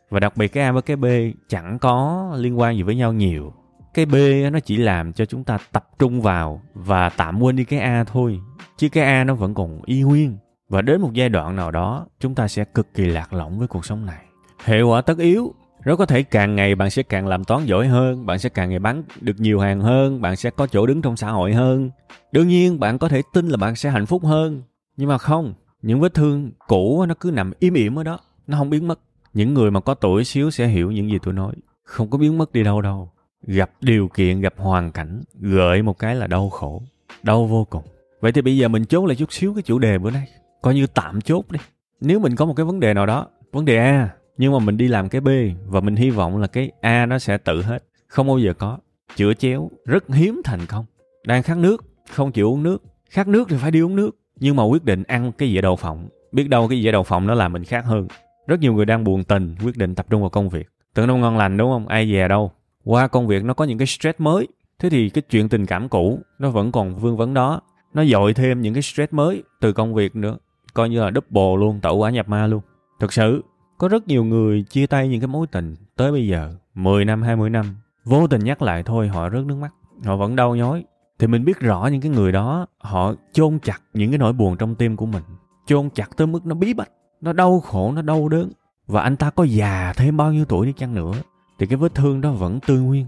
Và 0.10 0.19
đặc 0.19 0.38
biệt 0.38 0.48
cái 0.48 0.63
A 0.63 0.72
với 0.72 0.81
cái 0.81 0.95
B 0.95 1.06
chẳng 1.48 1.80
có 1.80 2.30
liên 2.38 2.60
quan 2.60 2.75
gì 2.75 2.83
với 2.83 2.95
nhau 2.95 3.13
nhiều. 3.13 3.54
Cái 3.94 4.06
B 4.06 4.16
nó 4.51 4.60
chỉ 4.60 4.77
làm 4.77 5.13
cho 5.13 5.25
chúng 5.25 5.44
ta 5.44 5.57
tập 5.72 5.88
trung 6.00 6.22
vào 6.22 6.62
và 6.74 7.10
tạm 7.10 7.44
quên 7.44 7.56
đi 7.56 7.63
cái 7.63 7.80
A 7.80 8.04
thôi. 8.04 8.39
Chứ 8.77 8.89
cái 8.89 9.04
A 9.04 9.24
nó 9.24 9.36
vẫn 9.36 9.54
còn 9.54 9.81
y 9.86 10.01
nguyên. 10.01 10.38
Và 10.69 10.81
đến 10.81 11.01
một 11.01 11.13
giai 11.13 11.30
đoạn 11.30 11.56
nào 11.56 11.72
đó, 11.72 12.07
chúng 12.19 12.36
ta 12.36 12.48
sẽ 12.48 12.63
cực 12.63 12.94
kỳ 12.94 13.06
lạc 13.06 13.33
lõng 13.33 13.60
với 13.60 13.68
cuộc 13.68 13.86
sống 13.86 14.06
này. 14.06 14.25
Hệ 14.65 14.81
quả 14.81 15.01
tất 15.01 15.17
yếu 15.17 15.53
rất 15.83 15.95
có 15.95 16.06
thể 16.06 16.23
càng 16.23 16.56
ngày 16.56 16.75
bạn 16.75 16.89
sẽ 16.89 17.03
càng 17.03 17.27
làm 17.27 17.44
toán 17.44 17.65
giỏi 17.65 17.88
hơn, 17.88 18.25
bạn 18.25 18.39
sẽ 18.39 18.50
càng 18.50 18.69
ngày 18.69 18.79
bán 18.79 19.03
được 19.21 19.39
nhiều 19.39 19.59
hàng 19.59 19.81
hơn, 19.81 20.21
bạn 20.21 20.35
sẽ 20.35 20.50
có 20.50 20.67
chỗ 20.67 20.85
đứng 20.85 21.01
trong 21.01 21.17
xã 21.17 21.29
hội 21.29 21.53
hơn. 21.53 21.89
Đương 22.31 22.47
nhiên 22.47 22.79
bạn 22.79 22.97
có 22.97 23.09
thể 23.09 23.21
tin 23.33 23.47
là 23.47 23.57
bạn 23.57 23.75
sẽ 23.75 23.89
hạnh 23.89 24.06
phúc 24.06 24.23
hơn, 24.25 24.62
nhưng 24.97 25.09
mà 25.09 25.17
không, 25.17 25.53
những 25.81 26.00
vết 26.00 26.13
thương 26.13 26.51
cũ 26.67 27.06
nó 27.07 27.15
cứ 27.19 27.31
nằm 27.31 27.53
im 27.59 27.73
ỉm 27.73 28.00
ở 28.00 28.03
đó, 28.03 28.19
nó 28.47 28.57
không 28.57 28.69
biến 28.69 28.88
mất. 28.88 29.00
Những 29.33 29.53
người 29.53 29.71
mà 29.71 29.79
có 29.79 29.94
tuổi 29.94 30.23
xíu 30.23 30.51
sẽ 30.51 30.67
hiểu 30.67 30.91
những 30.91 31.09
gì 31.09 31.17
tôi 31.23 31.33
nói, 31.33 31.53
không 31.83 32.09
có 32.09 32.17
biến 32.17 32.38
mất 32.38 32.51
đi 32.51 32.63
đâu 32.63 32.81
đâu. 32.81 33.12
Gặp 33.47 33.71
điều 33.81 34.07
kiện, 34.07 34.41
gặp 34.41 34.53
hoàn 34.57 34.91
cảnh, 34.91 35.23
gợi 35.39 35.81
một 35.81 36.00
cái 36.00 36.15
là 36.15 36.27
đau 36.27 36.50
khổ, 36.50 36.81
đau 37.23 37.45
vô 37.45 37.67
cùng. 37.69 37.83
Vậy 38.21 38.31
thì 38.31 38.41
bây 38.41 38.57
giờ 38.57 38.67
mình 38.67 38.85
chốt 38.85 39.06
lại 39.06 39.15
chút 39.15 39.33
xíu 39.33 39.53
cái 39.53 39.62
chủ 39.62 39.79
đề 39.79 39.97
bữa 39.97 40.12
nay, 40.12 40.27
coi 40.62 40.75
như 40.75 40.88
tạm 40.88 41.21
chốt 41.21 41.51
đi. 41.51 41.59
Nếu 42.01 42.19
mình 42.19 42.35
có 42.35 42.45
một 42.45 42.53
cái 42.53 42.65
vấn 42.65 42.79
đề 42.79 42.94
nào 42.94 43.06
đó, 43.06 43.27
vấn 43.51 43.65
đề 43.65 43.77
A 43.77 44.09
nhưng 44.38 44.54
mà 44.54 44.60
mình 44.60 44.78
đi 44.78 44.88
làm 44.88 45.10
cái 45.10 45.22
B 45.22 45.30
và 45.68 45.80
mình 45.80 45.96
hy 45.96 46.10
vọng 46.10 46.38
là 46.38 46.48
cái 46.48 46.72
A 46.82 47.06
nó 47.06 47.20
sẽ 47.20 47.38
tự 47.38 47.62
hết. 47.62 47.84
Không 48.08 48.28
bao 48.28 48.38
giờ 48.38 48.54
có. 48.54 48.78
Chữa 49.16 49.34
chéo. 49.34 49.70
Rất 49.86 50.08
hiếm 50.08 50.42
thành 50.44 50.66
công. 50.68 50.86
Đang 51.28 51.44
khát 51.44 51.58
nước. 51.58 51.84
Không 52.12 52.32
chịu 52.32 52.50
uống 52.50 52.64
nước. 52.64 52.84
Khát 53.10 53.28
nước 53.28 53.50
thì 53.50 53.58
phải 53.58 53.72
đi 53.72 53.82
uống 53.82 53.96
nước. 53.96 54.12
Nhưng 54.40 54.56
mà 54.56 54.64
quyết 54.64 54.84
định 54.84 55.04
ăn 55.04 55.32
cái 55.32 55.52
dĩa 55.54 55.62
đậu 55.62 55.76
phộng. 55.76 56.08
Biết 56.32 56.50
đâu 56.50 56.68
cái 56.68 56.84
dĩa 56.84 56.92
đậu 56.92 57.04
phộng 57.04 57.27
nó 57.27 57.34
làm 57.34 57.54
mình 57.54 57.63
khát 57.63 57.86
hơn. 57.86 58.08
Rất 58.48 58.60
nhiều 58.60 58.74
người 58.74 58.86
đang 58.86 59.04
buồn 59.04 59.24
tình 59.24 59.56
quyết 59.63 59.77
định 59.77 59.96
tập 59.96 60.06
trung 60.10 60.22
vào 60.22 60.30
công 60.30 60.50
việc. 60.50 60.68
Tưởng 60.94 61.08
đâu 61.08 61.18
ngon 61.18 61.38
lành 61.38 61.58
đúng 61.58 61.72
không? 61.72 61.88
Ai 61.88 62.13
về 62.13 62.27
đâu. 62.27 62.51
Qua 62.84 63.08
công 63.08 63.27
việc 63.27 63.44
nó 63.44 63.54
có 63.54 63.65
những 63.65 63.77
cái 63.77 63.88
stress 63.88 64.20
mới. 64.20 64.48
Thế 64.80 64.89
thì 64.89 65.10
cái 65.10 65.22
chuyện 65.22 65.50
tình 65.50 65.65
cảm 65.65 65.89
cũ 65.89 66.20
nó 66.39 66.50
vẫn 66.50 66.72
còn 66.72 66.96
vương 66.96 67.18
vấn 67.18 67.34
đó. 67.34 67.62
Nó 67.94 68.06
dội 68.06 68.34
thêm 68.34 68.62
những 68.62 68.74
cái 68.74 68.84
stress 68.84 69.13
mới 69.13 69.44
từ 69.62 69.74
công 69.74 69.94
việc 69.94 70.15
nữa. 70.15 70.38
Coi 70.74 70.89
như 70.89 71.01
là 71.01 71.12
double 71.15 71.56
luôn, 71.60 71.80
tẩu 71.82 71.98
quả 71.98 72.10
nhập 72.10 72.30
ma 72.30 72.48
luôn. 72.48 72.62
Thực 73.00 73.13
sự 73.13 73.42
có 73.77 73.88
rất 73.88 74.08
nhiều 74.08 74.24
người 74.24 74.63
chia 74.63 74.88
tay 74.88 75.08
những 75.08 75.22
cái 75.22 75.27
mối 75.27 75.48
tình 75.48 75.75
tới 75.96 76.12
bây 76.12 76.27
giờ, 76.27 76.53
10 76.75 77.05
năm, 77.05 77.22
20 77.22 77.50
năm, 77.50 77.65
vô 78.05 78.27
tình 78.27 78.44
nhắc 78.44 78.62
lại 78.62 78.84
thôi 78.84 79.08
họ 79.08 79.29
rớt 79.29 79.46
nước 79.46 79.55
mắt, 79.55 79.74
họ 80.05 80.15
vẫn 80.15 80.36
đau 80.36 80.55
nhói. 80.55 80.84
Thì 81.20 81.27
mình 81.27 81.46
biết 81.46 81.60
rõ 81.60 81.89
những 81.91 82.01
cái 82.01 82.12
người 82.12 82.32
đó, 82.32 82.67
họ 82.77 83.13
chôn 83.34 83.60
chặt 83.60 83.82
những 83.94 84.12
cái 84.12 84.17
nỗi 84.17 84.34
buồn 84.34 84.58
trong 84.58 84.75
tim 84.75 84.96
của 84.96 85.05
mình. 85.05 85.24
Chôn 85.65 85.89
chặt 85.89 86.10
tới 86.17 86.27
mức 86.27 86.46
nó 86.46 86.55
bí 86.55 86.74
bách, 86.74 86.89
nó 87.22 87.34
đau 87.34 87.60
khổ, 87.60 87.91
nó 87.91 88.01
đau 88.01 88.29
đớn. 88.29 88.51
Và 88.88 89.01
anh 89.01 89.15
ta 89.15 89.29
có 89.29 89.44
già 89.44 89.94
thêm 89.98 90.17
bao 90.17 90.34
nhiêu 90.34 90.46
tuổi 90.46 90.65
đi 90.65 90.74
chăng 90.74 90.94
nữa, 90.94 91.13
thì 91.60 91.65
cái 91.65 91.77
vết 91.77 91.96
thương 91.96 92.22
đó 92.22 92.32
vẫn 92.32 92.60
tươi 92.67 92.79
nguyên. 92.79 93.05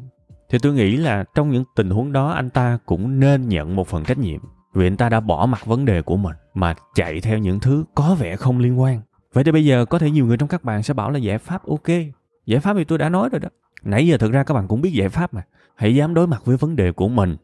Thì 0.50 0.58
tôi 0.62 0.74
nghĩ 0.74 0.98
là 0.98 1.24
trong 1.36 1.50
những 1.50 1.64
tình 1.76 1.90
huống 1.90 2.12
đó 2.12 2.30
anh 2.30 2.50
ta 2.50 2.80
cũng 2.86 3.20
nên 3.20 3.48
nhận 3.48 3.76
một 3.76 3.88
phần 3.88 4.04
trách 4.04 4.18
nhiệm. 4.18 4.42
Vì 4.74 4.88
anh 4.88 4.98
ta 4.98 5.10
đã 5.10 5.20
bỏ 5.20 5.46
mặt 5.46 5.66
vấn 5.66 5.86
đề 5.86 6.02
của 6.02 6.18
mình 6.18 6.36
mà 6.54 6.76
chạy 6.96 7.22
theo 7.22 7.38
những 7.38 7.60
thứ 7.60 7.84
có 7.96 8.16
vẻ 8.20 8.36
không 8.36 8.60
liên 8.60 8.80
quan 8.80 9.02
Vậy 9.38 9.44
thì 9.44 9.52
bây 9.52 9.66
giờ 9.66 9.86
có 9.86 10.00
thể 10.00 10.12
nhiều 10.12 10.26
người 10.26 10.38
trong 10.38 10.50
các 10.50 10.64
bạn 10.64 10.84
sẽ 10.84 10.94
bảo 10.94 11.12
là 11.12 11.20
giải 11.20 11.38
pháp 11.38 11.68
ok. 11.68 11.88
Giải 12.46 12.60
pháp 12.60 12.74
thì 12.78 12.84
tôi 12.84 12.98
đã 12.98 13.10
nói 13.10 13.30
rồi 13.30 13.40
đó. 13.40 13.50
Nãy 13.84 14.08
giờ 14.08 14.18
thực 14.18 14.32
ra 14.32 14.44
các 14.44 14.54
bạn 14.54 14.68
cũng 14.68 14.82
biết 14.82 14.90
giải 14.94 15.10
pháp 15.10 15.34
mà. 15.34 15.42
Hãy 15.76 15.96
dám 15.96 16.14
đối 16.14 16.28
mặt 16.28 16.42
với 16.46 16.58
vấn 16.58 16.76
đề 16.76 16.92
của 16.92 17.08
mình. 17.08 17.38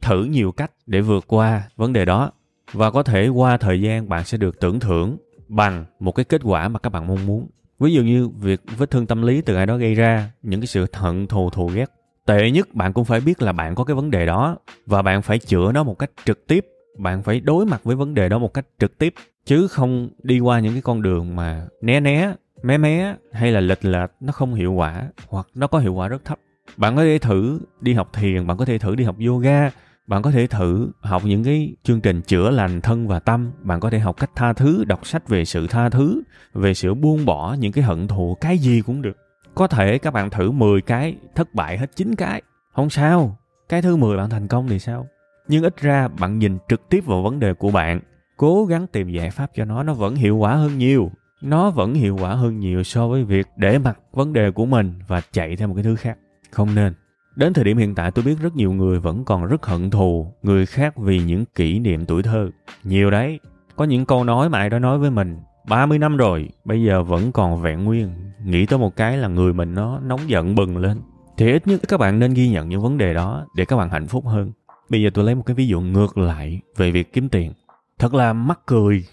Thử 0.00 0.24
nhiều 0.24 0.52
cách 0.52 0.72
để 0.86 1.00
vượt 1.00 1.24
qua 1.26 1.62
vấn 1.76 1.92
đề 1.92 2.04
đó. 2.04 2.32
Và 2.72 2.90
có 2.90 3.02
thể 3.02 3.28
qua 3.28 3.56
thời 3.56 3.80
gian 3.80 4.08
bạn 4.08 4.24
sẽ 4.24 4.38
được 4.38 4.60
tưởng 4.60 4.80
thưởng 4.80 5.16
bằng 5.48 5.84
một 6.00 6.12
cái 6.12 6.24
kết 6.24 6.40
quả 6.44 6.68
mà 6.68 6.78
các 6.78 6.90
bạn 6.90 7.06
mong 7.06 7.26
muốn. 7.26 7.48
Ví 7.80 7.92
dụ 7.92 8.02
như 8.02 8.28
việc 8.28 8.60
vết 8.78 8.90
thương 8.90 9.06
tâm 9.06 9.22
lý 9.22 9.40
từ 9.40 9.54
ai 9.54 9.66
đó 9.66 9.76
gây 9.76 9.94
ra, 9.94 10.30
những 10.42 10.60
cái 10.60 10.66
sự 10.66 10.86
hận 10.92 11.26
thù 11.26 11.50
thù 11.50 11.66
ghét. 11.66 11.90
Tệ 12.26 12.50
nhất 12.50 12.74
bạn 12.74 12.92
cũng 12.92 13.04
phải 13.04 13.20
biết 13.20 13.42
là 13.42 13.52
bạn 13.52 13.74
có 13.74 13.84
cái 13.84 13.94
vấn 13.94 14.10
đề 14.10 14.26
đó 14.26 14.58
và 14.86 15.02
bạn 15.02 15.22
phải 15.22 15.38
chữa 15.38 15.72
nó 15.72 15.82
một 15.82 15.98
cách 15.98 16.10
trực 16.24 16.46
tiếp. 16.46 16.66
Bạn 16.98 17.22
phải 17.22 17.40
đối 17.40 17.66
mặt 17.66 17.84
với 17.84 17.96
vấn 17.96 18.14
đề 18.14 18.28
đó 18.28 18.38
một 18.38 18.54
cách 18.54 18.66
trực 18.78 18.98
tiếp 18.98 19.14
chứ 19.50 19.68
không 19.68 20.08
đi 20.22 20.40
qua 20.40 20.60
những 20.60 20.72
cái 20.72 20.82
con 20.82 21.02
đường 21.02 21.36
mà 21.36 21.66
né 21.80 22.00
né, 22.00 22.34
mé 22.62 22.78
mé 22.78 23.14
hay 23.32 23.52
là 23.52 23.60
lệch 23.60 23.84
lệch, 23.84 24.10
nó 24.20 24.32
không 24.32 24.54
hiệu 24.54 24.72
quả 24.72 25.08
hoặc 25.28 25.46
nó 25.54 25.66
có 25.66 25.78
hiệu 25.78 25.94
quả 25.94 26.08
rất 26.08 26.24
thấp. 26.24 26.38
Bạn 26.76 26.96
có 26.96 27.02
thể 27.02 27.18
thử 27.18 27.60
đi 27.80 27.94
học 27.94 28.10
thiền, 28.12 28.46
bạn 28.46 28.56
có 28.56 28.64
thể 28.64 28.78
thử 28.78 28.94
đi 28.94 29.04
học 29.04 29.16
yoga, 29.26 29.70
bạn 30.06 30.22
có 30.22 30.30
thể 30.30 30.46
thử 30.46 30.90
học 31.00 31.22
những 31.24 31.44
cái 31.44 31.74
chương 31.82 32.00
trình 32.00 32.22
chữa 32.22 32.50
lành 32.50 32.80
thân 32.80 33.08
và 33.08 33.18
tâm. 33.18 33.52
Bạn 33.62 33.80
có 33.80 33.90
thể 33.90 33.98
học 33.98 34.16
cách 34.20 34.30
tha 34.34 34.52
thứ, 34.52 34.84
đọc 34.84 35.06
sách 35.06 35.28
về 35.28 35.44
sự 35.44 35.66
tha 35.66 35.88
thứ, 35.88 36.22
về 36.54 36.74
sự 36.74 36.94
buông 36.94 37.26
bỏ 37.26 37.56
những 37.58 37.72
cái 37.72 37.84
hận 37.84 38.08
thù, 38.08 38.36
cái 38.40 38.58
gì 38.58 38.82
cũng 38.86 39.02
được. 39.02 39.16
Có 39.54 39.66
thể 39.66 39.98
các 39.98 40.10
bạn 40.14 40.30
thử 40.30 40.50
10 40.50 40.80
cái, 40.80 41.16
thất 41.34 41.54
bại 41.54 41.78
hết 41.78 41.96
9 41.96 42.14
cái. 42.14 42.42
Không 42.72 42.90
sao, 42.90 43.38
cái 43.68 43.82
thứ 43.82 43.96
10 43.96 44.16
bạn 44.16 44.30
thành 44.30 44.48
công 44.48 44.68
thì 44.68 44.78
sao? 44.78 45.06
Nhưng 45.48 45.62
ít 45.62 45.76
ra 45.80 46.08
bạn 46.08 46.38
nhìn 46.38 46.58
trực 46.68 46.88
tiếp 46.88 47.04
vào 47.06 47.22
vấn 47.22 47.40
đề 47.40 47.54
của 47.54 47.70
bạn 47.70 48.00
cố 48.40 48.64
gắng 48.64 48.86
tìm 48.86 49.08
giải 49.08 49.30
pháp 49.30 49.50
cho 49.54 49.64
nó 49.64 49.82
nó 49.82 49.94
vẫn 49.94 50.14
hiệu 50.14 50.36
quả 50.36 50.54
hơn 50.54 50.78
nhiều. 50.78 51.10
Nó 51.42 51.70
vẫn 51.70 51.94
hiệu 51.94 52.16
quả 52.20 52.34
hơn 52.34 52.58
nhiều 52.60 52.82
so 52.82 53.08
với 53.08 53.24
việc 53.24 53.46
để 53.56 53.78
mặc 53.78 53.98
vấn 54.12 54.32
đề 54.32 54.50
của 54.50 54.66
mình 54.66 54.92
và 55.08 55.20
chạy 55.32 55.56
theo 55.56 55.68
một 55.68 55.74
cái 55.74 55.84
thứ 55.84 55.96
khác. 55.96 56.18
Không 56.50 56.74
nên. 56.74 56.94
Đến 57.36 57.52
thời 57.52 57.64
điểm 57.64 57.76
hiện 57.76 57.94
tại, 57.94 58.10
tôi 58.10 58.24
biết 58.24 58.38
rất 58.42 58.56
nhiều 58.56 58.72
người 58.72 59.00
vẫn 59.00 59.24
còn 59.24 59.46
rất 59.46 59.66
hận 59.66 59.90
thù 59.90 60.32
người 60.42 60.66
khác 60.66 60.96
vì 60.96 61.18
những 61.18 61.44
kỷ 61.54 61.78
niệm 61.78 62.06
tuổi 62.06 62.22
thơ. 62.22 62.50
Nhiều 62.84 63.10
đấy. 63.10 63.40
Có 63.76 63.84
những 63.84 64.06
câu 64.06 64.24
nói 64.24 64.48
mà 64.48 64.58
ai 64.58 64.70
đó 64.70 64.78
nói 64.78 64.98
với 64.98 65.10
mình 65.10 65.36
30 65.68 65.98
năm 65.98 66.16
rồi, 66.16 66.48
bây 66.64 66.82
giờ 66.82 67.02
vẫn 67.02 67.32
còn 67.32 67.62
vẹn 67.62 67.84
nguyên. 67.84 68.10
Nghĩ 68.44 68.66
tới 68.66 68.78
một 68.78 68.96
cái 68.96 69.18
là 69.18 69.28
người 69.28 69.52
mình 69.52 69.74
nó 69.74 70.00
nóng 70.00 70.20
giận 70.26 70.54
bừng 70.54 70.76
lên. 70.76 71.00
Thì 71.36 71.52
ít 71.52 71.66
nhất 71.66 71.80
các 71.88 72.00
bạn 72.00 72.18
nên 72.18 72.34
ghi 72.34 72.48
nhận 72.48 72.68
những 72.68 72.82
vấn 72.82 72.98
đề 72.98 73.14
đó 73.14 73.46
để 73.56 73.64
các 73.64 73.76
bạn 73.76 73.90
hạnh 73.90 74.06
phúc 74.06 74.26
hơn. 74.26 74.52
Bây 74.88 75.02
giờ 75.02 75.10
tôi 75.14 75.24
lấy 75.24 75.34
một 75.34 75.42
cái 75.46 75.54
ví 75.54 75.66
dụ 75.66 75.80
ngược 75.80 76.18
lại 76.18 76.60
về 76.76 76.90
việc 76.90 77.12
kiếm 77.12 77.28
tiền 77.28 77.52
thật 78.00 78.14
là 78.14 78.32
mắc 78.32 78.60
cười. 78.66 79.04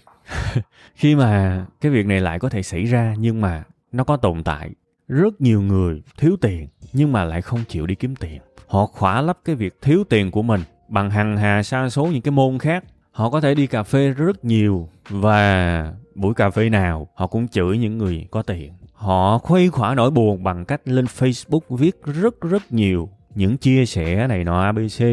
Khi 0.94 1.14
mà 1.14 1.64
cái 1.80 1.92
việc 1.92 2.06
này 2.06 2.20
lại 2.20 2.38
có 2.38 2.48
thể 2.48 2.62
xảy 2.62 2.84
ra, 2.84 3.14
nhưng 3.18 3.40
mà 3.40 3.64
nó 3.92 4.04
có 4.04 4.16
tồn 4.16 4.42
tại. 4.42 4.70
Rất 5.08 5.40
nhiều 5.40 5.60
người 5.60 6.02
thiếu 6.18 6.36
tiền, 6.40 6.68
nhưng 6.92 7.12
mà 7.12 7.24
lại 7.24 7.42
không 7.42 7.64
chịu 7.68 7.86
đi 7.86 7.94
kiếm 7.94 8.16
tiền. 8.16 8.40
Họ 8.66 8.86
khỏa 8.86 9.20
lấp 9.20 9.38
cái 9.44 9.56
việc 9.56 9.78
thiếu 9.82 10.04
tiền 10.04 10.30
của 10.30 10.42
mình 10.42 10.60
bằng 10.88 11.10
hằng 11.10 11.36
hà 11.36 11.62
sa 11.62 11.88
số 11.90 12.06
những 12.06 12.22
cái 12.22 12.32
môn 12.32 12.58
khác. 12.58 12.84
Họ 13.10 13.30
có 13.30 13.40
thể 13.40 13.54
đi 13.54 13.66
cà 13.66 13.82
phê 13.82 14.08
rất 14.10 14.44
nhiều 14.44 14.88
và 15.10 15.92
buổi 16.14 16.34
cà 16.34 16.50
phê 16.50 16.68
nào 16.68 17.08
họ 17.14 17.26
cũng 17.26 17.48
chửi 17.48 17.78
những 17.78 17.98
người 17.98 18.26
có 18.30 18.42
tiền. 18.42 18.72
Họ 18.92 19.38
khuây 19.38 19.68
khỏa 19.68 19.94
nỗi 19.94 20.10
buồn 20.10 20.42
bằng 20.44 20.64
cách 20.64 20.80
lên 20.84 21.04
facebook 21.04 21.76
viết 21.76 21.96
rất 22.04 22.40
rất 22.40 22.72
nhiều 22.72 23.08
những 23.34 23.56
chia 23.56 23.86
sẻ 23.86 24.26
này 24.26 24.44
nọ 24.44 24.62
abc 24.62 25.04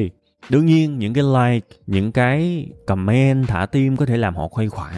đương 0.50 0.66
nhiên, 0.66 1.00
những 1.00 1.14
cái 1.14 1.24
like, 1.24 1.68
những 1.88 2.12
cái 2.12 2.70
comment, 2.88 3.48
thả 3.48 3.66
tim 3.66 3.98
có 3.98 4.06
thể 4.06 4.18
làm 4.18 4.36
họ 4.36 4.48
khuây 4.48 4.70
khỏa 4.70 4.92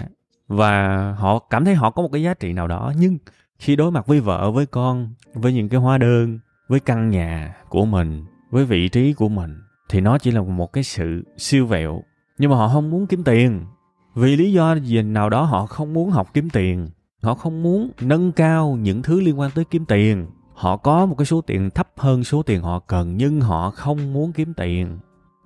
và 0.48 1.12
họ 1.12 1.40
cảm 1.40 1.66
thấy 1.66 1.76
họ 1.76 1.90
có 1.92 2.02
một 2.02 2.10
cái 2.12 2.22
giá 2.22 2.34
trị 2.34 2.54
nào 2.54 2.68
đó. 2.68 2.94
Nhưng 3.00 3.18
khi 3.60 3.76
đối 3.76 3.92
mặt 3.92 4.08
với 4.08 4.20
vợ, 4.20 4.52
với 4.52 4.66
con, 4.66 5.14
với 5.34 5.54
những 5.54 5.70
cái 5.70 5.80
hóa 5.80 5.98
đơn, 5.98 6.40
với 6.68 6.80
căn 6.80 7.10
nhà 7.10 7.56
của 7.70 7.86
mình, 7.86 8.26
với 8.52 8.66
vị 8.66 8.90
trí 8.90 9.14
của 9.14 9.30
mình, 9.30 9.58
thì 9.90 10.02
nó 10.02 10.18
chỉ 10.18 10.32
là 10.32 10.42
một 10.42 10.74
cái 10.74 10.84
sự 10.84 11.24
siêu 11.38 11.66
vẹo. 11.66 12.04
Nhưng 12.38 12.52
mà 12.52 12.58
họ 12.58 12.68
không 12.68 12.90
muốn 12.90 13.08
kiếm 13.08 13.24
tiền. 13.24 13.66
Vì 14.16 14.36
lý 14.36 14.52
do 14.52 14.76
gì 14.76 15.02
nào 15.02 15.30
đó 15.30 15.44
họ 15.44 15.66
không 15.66 15.94
muốn 15.94 16.10
học 16.10 16.28
kiếm 16.34 16.50
tiền. 16.50 16.88
Họ 17.22 17.34
không 17.34 17.64
muốn 17.64 17.92
nâng 18.02 18.32
cao 18.32 18.78
những 18.82 19.02
thứ 19.02 19.22
liên 19.22 19.40
quan 19.40 19.52
tới 19.52 19.66
kiếm 19.66 19.86
tiền. 19.86 20.28
Họ 20.54 20.78
có 20.78 21.06
một 21.06 21.16
cái 21.18 21.26
số 21.26 21.42
tiền 21.42 21.70
thấp 21.70 21.90
hơn 21.98 22.24
số 22.24 22.44
tiền 22.44 22.62
họ 22.62 22.80
cần, 22.80 23.18
nhưng 23.18 23.42
họ 23.42 23.72
không 23.72 24.14
muốn 24.14 24.32
kiếm 24.34 24.54
tiền 24.54 24.98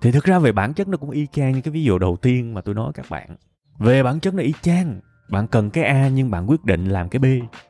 thì 0.02 0.12
thực 0.12 0.24
ra 0.24 0.38
về 0.38 0.52
bản 0.52 0.74
chất 0.74 0.88
nó 0.88 0.96
cũng 0.96 1.10
y 1.10 1.26
chang 1.32 1.52
như 1.52 1.60
cái 1.60 1.72
ví 1.72 1.84
dụ 1.84 1.98
đầu 1.98 2.16
tiên 2.16 2.54
mà 2.54 2.60
tôi 2.60 2.74
nói 2.74 2.92
các 2.94 3.06
bạn. 3.10 3.36
Về 3.78 4.02
bản 4.02 4.20
chất 4.20 4.34
nó 4.34 4.42
y 4.42 4.52
chang. 4.62 5.00
Bạn 5.28 5.46
cần 5.46 5.70
cái 5.70 5.84
a 5.84 6.08
nhưng 6.08 6.30
bạn 6.30 6.50
quyết 6.50 6.64
định 6.64 6.88
làm 6.88 7.08
cái 7.08 7.20
b. 7.20 7.24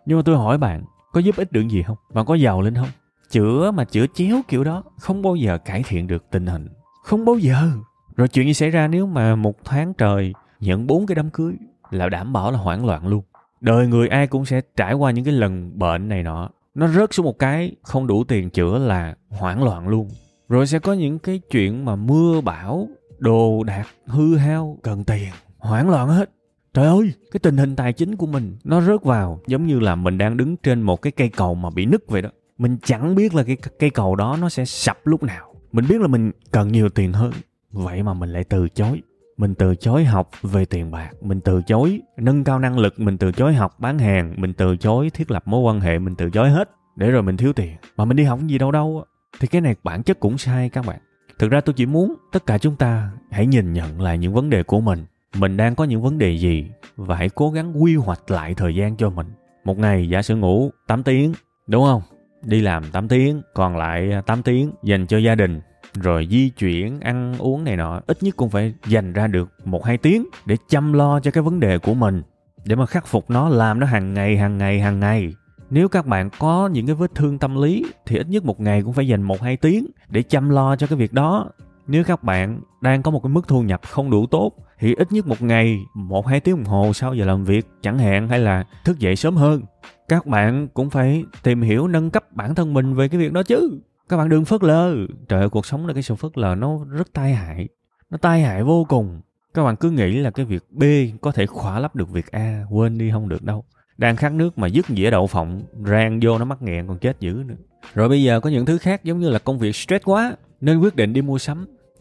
Nhưng 0.06 0.18
mà 0.18 0.22
tôi 0.24 0.36
hỏi 0.36 0.58
bạn, 0.58 0.84
có 1.12 1.20
giúp 1.20 1.36
ích 1.36 1.52
được 1.52 1.68
gì 1.68 1.82
không? 1.82 1.96
Bạn 2.14 2.26
có 2.26 2.34
giàu 2.34 2.62
lên 2.62 2.74
không? 2.74 2.88
Chữa 3.30 3.70
mà 3.70 3.84
chữa 3.84 4.06
chéo 4.14 4.40
kiểu 4.48 4.64
đó, 4.64 4.82
không 4.98 5.22
bao 5.22 5.36
giờ 5.36 5.58
cải 5.58 5.82
thiện 5.86 6.06
được 6.06 6.24
tình 6.30 6.46
hình. 6.46 6.68
Không 7.04 7.24
bao 7.24 7.38
giờ. 7.38 7.70
Rồi 8.16 8.28
chuyện 8.28 8.46
gì 8.46 8.54
xảy 8.54 8.70
ra 8.70 8.88
nếu 8.88 9.06
mà 9.06 9.36
một 9.36 9.64
tháng 9.64 9.94
trời 9.94 10.32
nhận 10.60 10.86
bốn 10.86 11.06
cái 11.06 11.14
đám 11.14 11.30
cưới 11.30 11.54
là 11.90 12.08
đảm 12.08 12.32
bảo 12.32 12.50
là 12.50 12.58
hoảng 12.58 12.86
loạn 12.86 13.08
luôn. 13.08 13.22
Đời 13.60 13.86
người 13.86 14.08
ai 14.08 14.26
cũng 14.26 14.44
sẽ 14.44 14.60
trải 14.76 14.94
qua 14.94 15.10
những 15.10 15.24
cái 15.24 15.34
lần 15.34 15.78
bệnh 15.78 16.08
này 16.08 16.22
nọ. 16.22 16.50
Nó 16.74 16.88
rớt 16.88 17.14
xuống 17.14 17.26
một 17.26 17.38
cái 17.38 17.76
không 17.82 18.06
đủ 18.06 18.24
tiền 18.24 18.50
chữa 18.50 18.78
là 18.78 19.14
hoảng 19.28 19.64
loạn 19.64 19.88
luôn 19.88 20.08
rồi 20.48 20.66
sẽ 20.66 20.78
có 20.78 20.92
những 20.92 21.18
cái 21.18 21.40
chuyện 21.50 21.84
mà 21.84 21.96
mưa 21.96 22.40
bão, 22.40 22.88
đồ 23.18 23.62
đạc 23.64 23.84
hư 24.06 24.36
hao, 24.36 24.78
cần 24.82 25.04
tiền, 25.04 25.28
hoảng 25.58 25.90
loạn 25.90 26.08
hết. 26.08 26.30
Trời 26.74 26.86
ơi, 26.86 27.12
cái 27.32 27.40
tình 27.40 27.56
hình 27.56 27.76
tài 27.76 27.92
chính 27.92 28.16
của 28.16 28.26
mình, 28.26 28.56
nó 28.64 28.80
rớt 28.80 29.02
vào, 29.02 29.40
giống 29.46 29.66
như 29.66 29.80
là 29.80 29.94
mình 29.94 30.18
đang 30.18 30.36
đứng 30.36 30.56
trên 30.56 30.82
một 30.82 31.02
cái 31.02 31.12
cây 31.12 31.28
cầu 31.28 31.54
mà 31.54 31.70
bị 31.70 31.86
nứt 31.86 32.04
vậy 32.08 32.22
đó. 32.22 32.28
Mình 32.58 32.76
chẳng 32.84 33.14
biết 33.14 33.34
là 33.34 33.42
cái 33.42 33.56
cây 33.78 33.90
cầu 33.90 34.16
đó 34.16 34.36
nó 34.40 34.48
sẽ 34.48 34.64
sập 34.64 35.06
lúc 35.06 35.22
nào. 35.22 35.54
Mình 35.72 35.84
biết 35.88 36.00
là 36.00 36.06
mình 36.06 36.32
cần 36.50 36.72
nhiều 36.72 36.88
tiền 36.88 37.12
hơn, 37.12 37.32
vậy 37.70 38.02
mà 38.02 38.14
mình 38.14 38.30
lại 38.30 38.44
từ 38.44 38.68
chối. 38.68 39.02
Mình 39.36 39.54
từ 39.54 39.74
chối 39.74 40.04
học 40.04 40.30
về 40.42 40.64
tiền 40.64 40.90
bạc, 40.90 41.10
mình 41.20 41.40
từ 41.40 41.62
chối 41.66 42.00
nâng 42.16 42.44
cao 42.44 42.58
năng 42.58 42.78
lực, 42.78 43.00
mình 43.00 43.18
từ 43.18 43.32
chối 43.32 43.54
học 43.54 43.80
bán 43.80 43.98
hàng, 43.98 44.34
mình 44.36 44.52
từ 44.54 44.76
chối 44.76 45.10
thiết 45.10 45.30
lập 45.30 45.42
mối 45.46 45.60
quan 45.60 45.80
hệ, 45.80 45.98
mình 45.98 46.14
từ 46.14 46.30
chối 46.30 46.50
hết. 46.50 46.70
Để 46.96 47.10
rồi 47.10 47.22
mình 47.22 47.36
thiếu 47.36 47.52
tiền. 47.52 47.76
Mà 47.96 48.04
mình 48.04 48.16
đi 48.16 48.24
học 48.24 48.40
gì 48.46 48.58
đâu 48.58 48.70
đâu 48.70 49.04
thì 49.40 49.48
cái 49.48 49.60
này 49.60 49.74
bản 49.84 50.02
chất 50.02 50.20
cũng 50.20 50.38
sai 50.38 50.68
các 50.68 50.86
bạn. 50.86 50.98
Thực 51.38 51.50
ra 51.50 51.60
tôi 51.60 51.74
chỉ 51.74 51.86
muốn 51.86 52.14
tất 52.32 52.46
cả 52.46 52.58
chúng 52.58 52.76
ta 52.76 53.10
hãy 53.30 53.46
nhìn 53.46 53.72
nhận 53.72 54.00
lại 54.00 54.18
những 54.18 54.32
vấn 54.32 54.50
đề 54.50 54.62
của 54.62 54.80
mình. 54.80 55.04
Mình 55.36 55.56
đang 55.56 55.74
có 55.74 55.84
những 55.84 56.02
vấn 56.02 56.18
đề 56.18 56.38
gì 56.38 56.66
và 56.96 57.16
hãy 57.16 57.28
cố 57.28 57.50
gắng 57.50 57.82
quy 57.82 57.96
hoạch 57.96 58.30
lại 58.30 58.54
thời 58.54 58.74
gian 58.74 58.96
cho 58.96 59.10
mình. 59.10 59.26
Một 59.64 59.78
ngày 59.78 60.08
giả 60.08 60.22
sử 60.22 60.36
ngủ 60.36 60.70
8 60.86 61.02
tiếng, 61.02 61.32
đúng 61.66 61.84
không? 61.84 62.02
Đi 62.42 62.60
làm 62.60 62.84
8 62.92 63.08
tiếng, 63.08 63.42
còn 63.54 63.76
lại 63.76 64.12
à, 64.12 64.20
8 64.20 64.42
tiếng 64.42 64.72
dành 64.82 65.06
cho 65.06 65.18
gia 65.18 65.34
đình, 65.34 65.60
rồi 65.94 66.28
di 66.30 66.48
chuyển, 66.48 67.00
ăn 67.00 67.34
uống 67.38 67.64
này 67.64 67.76
nọ, 67.76 68.00
ít 68.06 68.22
nhất 68.22 68.36
cũng 68.36 68.50
phải 68.50 68.74
dành 68.86 69.12
ra 69.12 69.26
được 69.26 69.50
một 69.64 69.84
hai 69.84 69.98
tiếng 69.98 70.26
để 70.46 70.56
chăm 70.68 70.92
lo 70.92 71.20
cho 71.20 71.30
cái 71.30 71.42
vấn 71.42 71.60
đề 71.60 71.78
của 71.78 71.94
mình, 71.94 72.22
để 72.64 72.76
mà 72.76 72.86
khắc 72.86 73.06
phục 73.06 73.30
nó, 73.30 73.48
làm 73.48 73.80
nó 73.80 73.86
hàng 73.86 74.14
ngày 74.14 74.36
hàng 74.36 74.58
ngày 74.58 74.80
hàng 74.80 75.00
ngày 75.00 75.34
nếu 75.72 75.88
các 75.88 76.06
bạn 76.06 76.30
có 76.38 76.68
những 76.72 76.86
cái 76.86 76.94
vết 76.94 77.14
thương 77.14 77.38
tâm 77.38 77.62
lý, 77.62 77.84
thì 78.06 78.18
ít 78.18 78.28
nhất 78.28 78.44
một 78.44 78.60
ngày 78.60 78.82
cũng 78.82 78.92
phải 78.92 79.08
dành 79.08 79.22
một 79.22 79.40
hai 79.40 79.56
tiếng 79.56 79.86
để 80.08 80.22
chăm 80.22 80.48
lo 80.48 80.76
cho 80.76 80.86
cái 80.86 80.98
việc 80.98 81.12
đó. 81.12 81.50
Nếu 81.86 82.04
các 82.04 82.22
bạn 82.22 82.60
đang 82.80 83.02
có 83.02 83.10
một 83.10 83.20
cái 83.22 83.30
mức 83.30 83.48
thu 83.48 83.62
nhập 83.62 83.80
không 83.88 84.10
đủ 84.10 84.26
tốt, 84.26 84.52
thì 84.78 84.94
ít 84.94 85.12
nhất 85.12 85.26
một 85.26 85.42
ngày, 85.42 85.78
một 85.94 86.26
hai 86.26 86.40
tiếng 86.40 86.56
đồng 86.56 86.64
hồ 86.64 86.92
sau 86.92 87.14
giờ 87.14 87.24
làm 87.24 87.44
việc 87.44 87.66
chẳng 87.82 87.98
hạn, 87.98 88.28
hay 88.28 88.38
là 88.38 88.64
thức 88.84 88.98
dậy 88.98 89.16
sớm 89.16 89.36
hơn. 89.36 89.62
Các 90.08 90.26
bạn 90.26 90.68
cũng 90.74 90.90
phải 90.90 91.24
tìm 91.42 91.62
hiểu 91.62 91.88
nâng 91.88 92.10
cấp 92.10 92.32
bản 92.32 92.54
thân 92.54 92.74
mình 92.74 92.94
về 92.94 93.08
cái 93.08 93.20
việc 93.20 93.32
đó 93.32 93.42
chứ. 93.42 93.80
Các 94.08 94.16
bạn 94.16 94.28
đừng 94.28 94.44
phớt 94.44 94.62
lờ. 94.62 94.94
Trời 95.28 95.40
ơi, 95.40 95.48
cuộc 95.48 95.66
sống 95.66 95.86
là 95.86 95.94
cái 95.94 96.02
sự 96.02 96.14
phớt 96.14 96.38
lờ, 96.38 96.54
nó 96.54 96.78
rất 96.90 97.12
tai 97.12 97.34
hại. 97.34 97.68
Nó 98.10 98.18
tai 98.18 98.42
hại 98.42 98.62
vô 98.62 98.86
cùng. 98.88 99.20
Các 99.54 99.64
bạn 99.64 99.76
cứ 99.76 99.90
nghĩ 99.90 100.18
là 100.18 100.30
cái 100.30 100.46
việc 100.46 100.62
b 100.70 100.82
có 101.20 101.32
thể 101.32 101.46
khỏa 101.46 101.78
lấp 101.80 101.96
được 101.96 102.10
việc 102.10 102.32
a, 102.32 102.64
quên 102.70 102.98
đi 102.98 103.10
không 103.10 103.28
được 103.28 103.42
đâu 103.42 103.64
đang 103.98 104.16
khát 104.16 104.32
nước 104.32 104.58
mà 104.58 104.66
dứt 104.66 104.86
dĩa 104.88 105.10
đậu 105.10 105.26
phộng 105.26 105.62
rang 105.86 106.20
vô 106.22 106.38
nó 106.38 106.44
mắc 106.44 106.62
nghẹn 106.62 106.86
còn 106.86 106.98
chết 106.98 107.20
dữ 107.20 107.42
nữa. 107.46 107.54
Rồi 107.94 108.08
bây 108.08 108.22
giờ 108.22 108.40
có 108.40 108.50
những 108.50 108.66
thứ 108.66 108.78
khác 108.78 109.04
giống 109.04 109.20
như 109.20 109.30
là 109.30 109.38
công 109.38 109.58
việc 109.58 109.76
stress 109.76 110.04
quá 110.04 110.36
nên 110.60 110.78
quyết 110.78 110.96
định 110.96 111.12
đi 111.12 111.22
mua 111.22 111.38
sắm. 111.38 111.66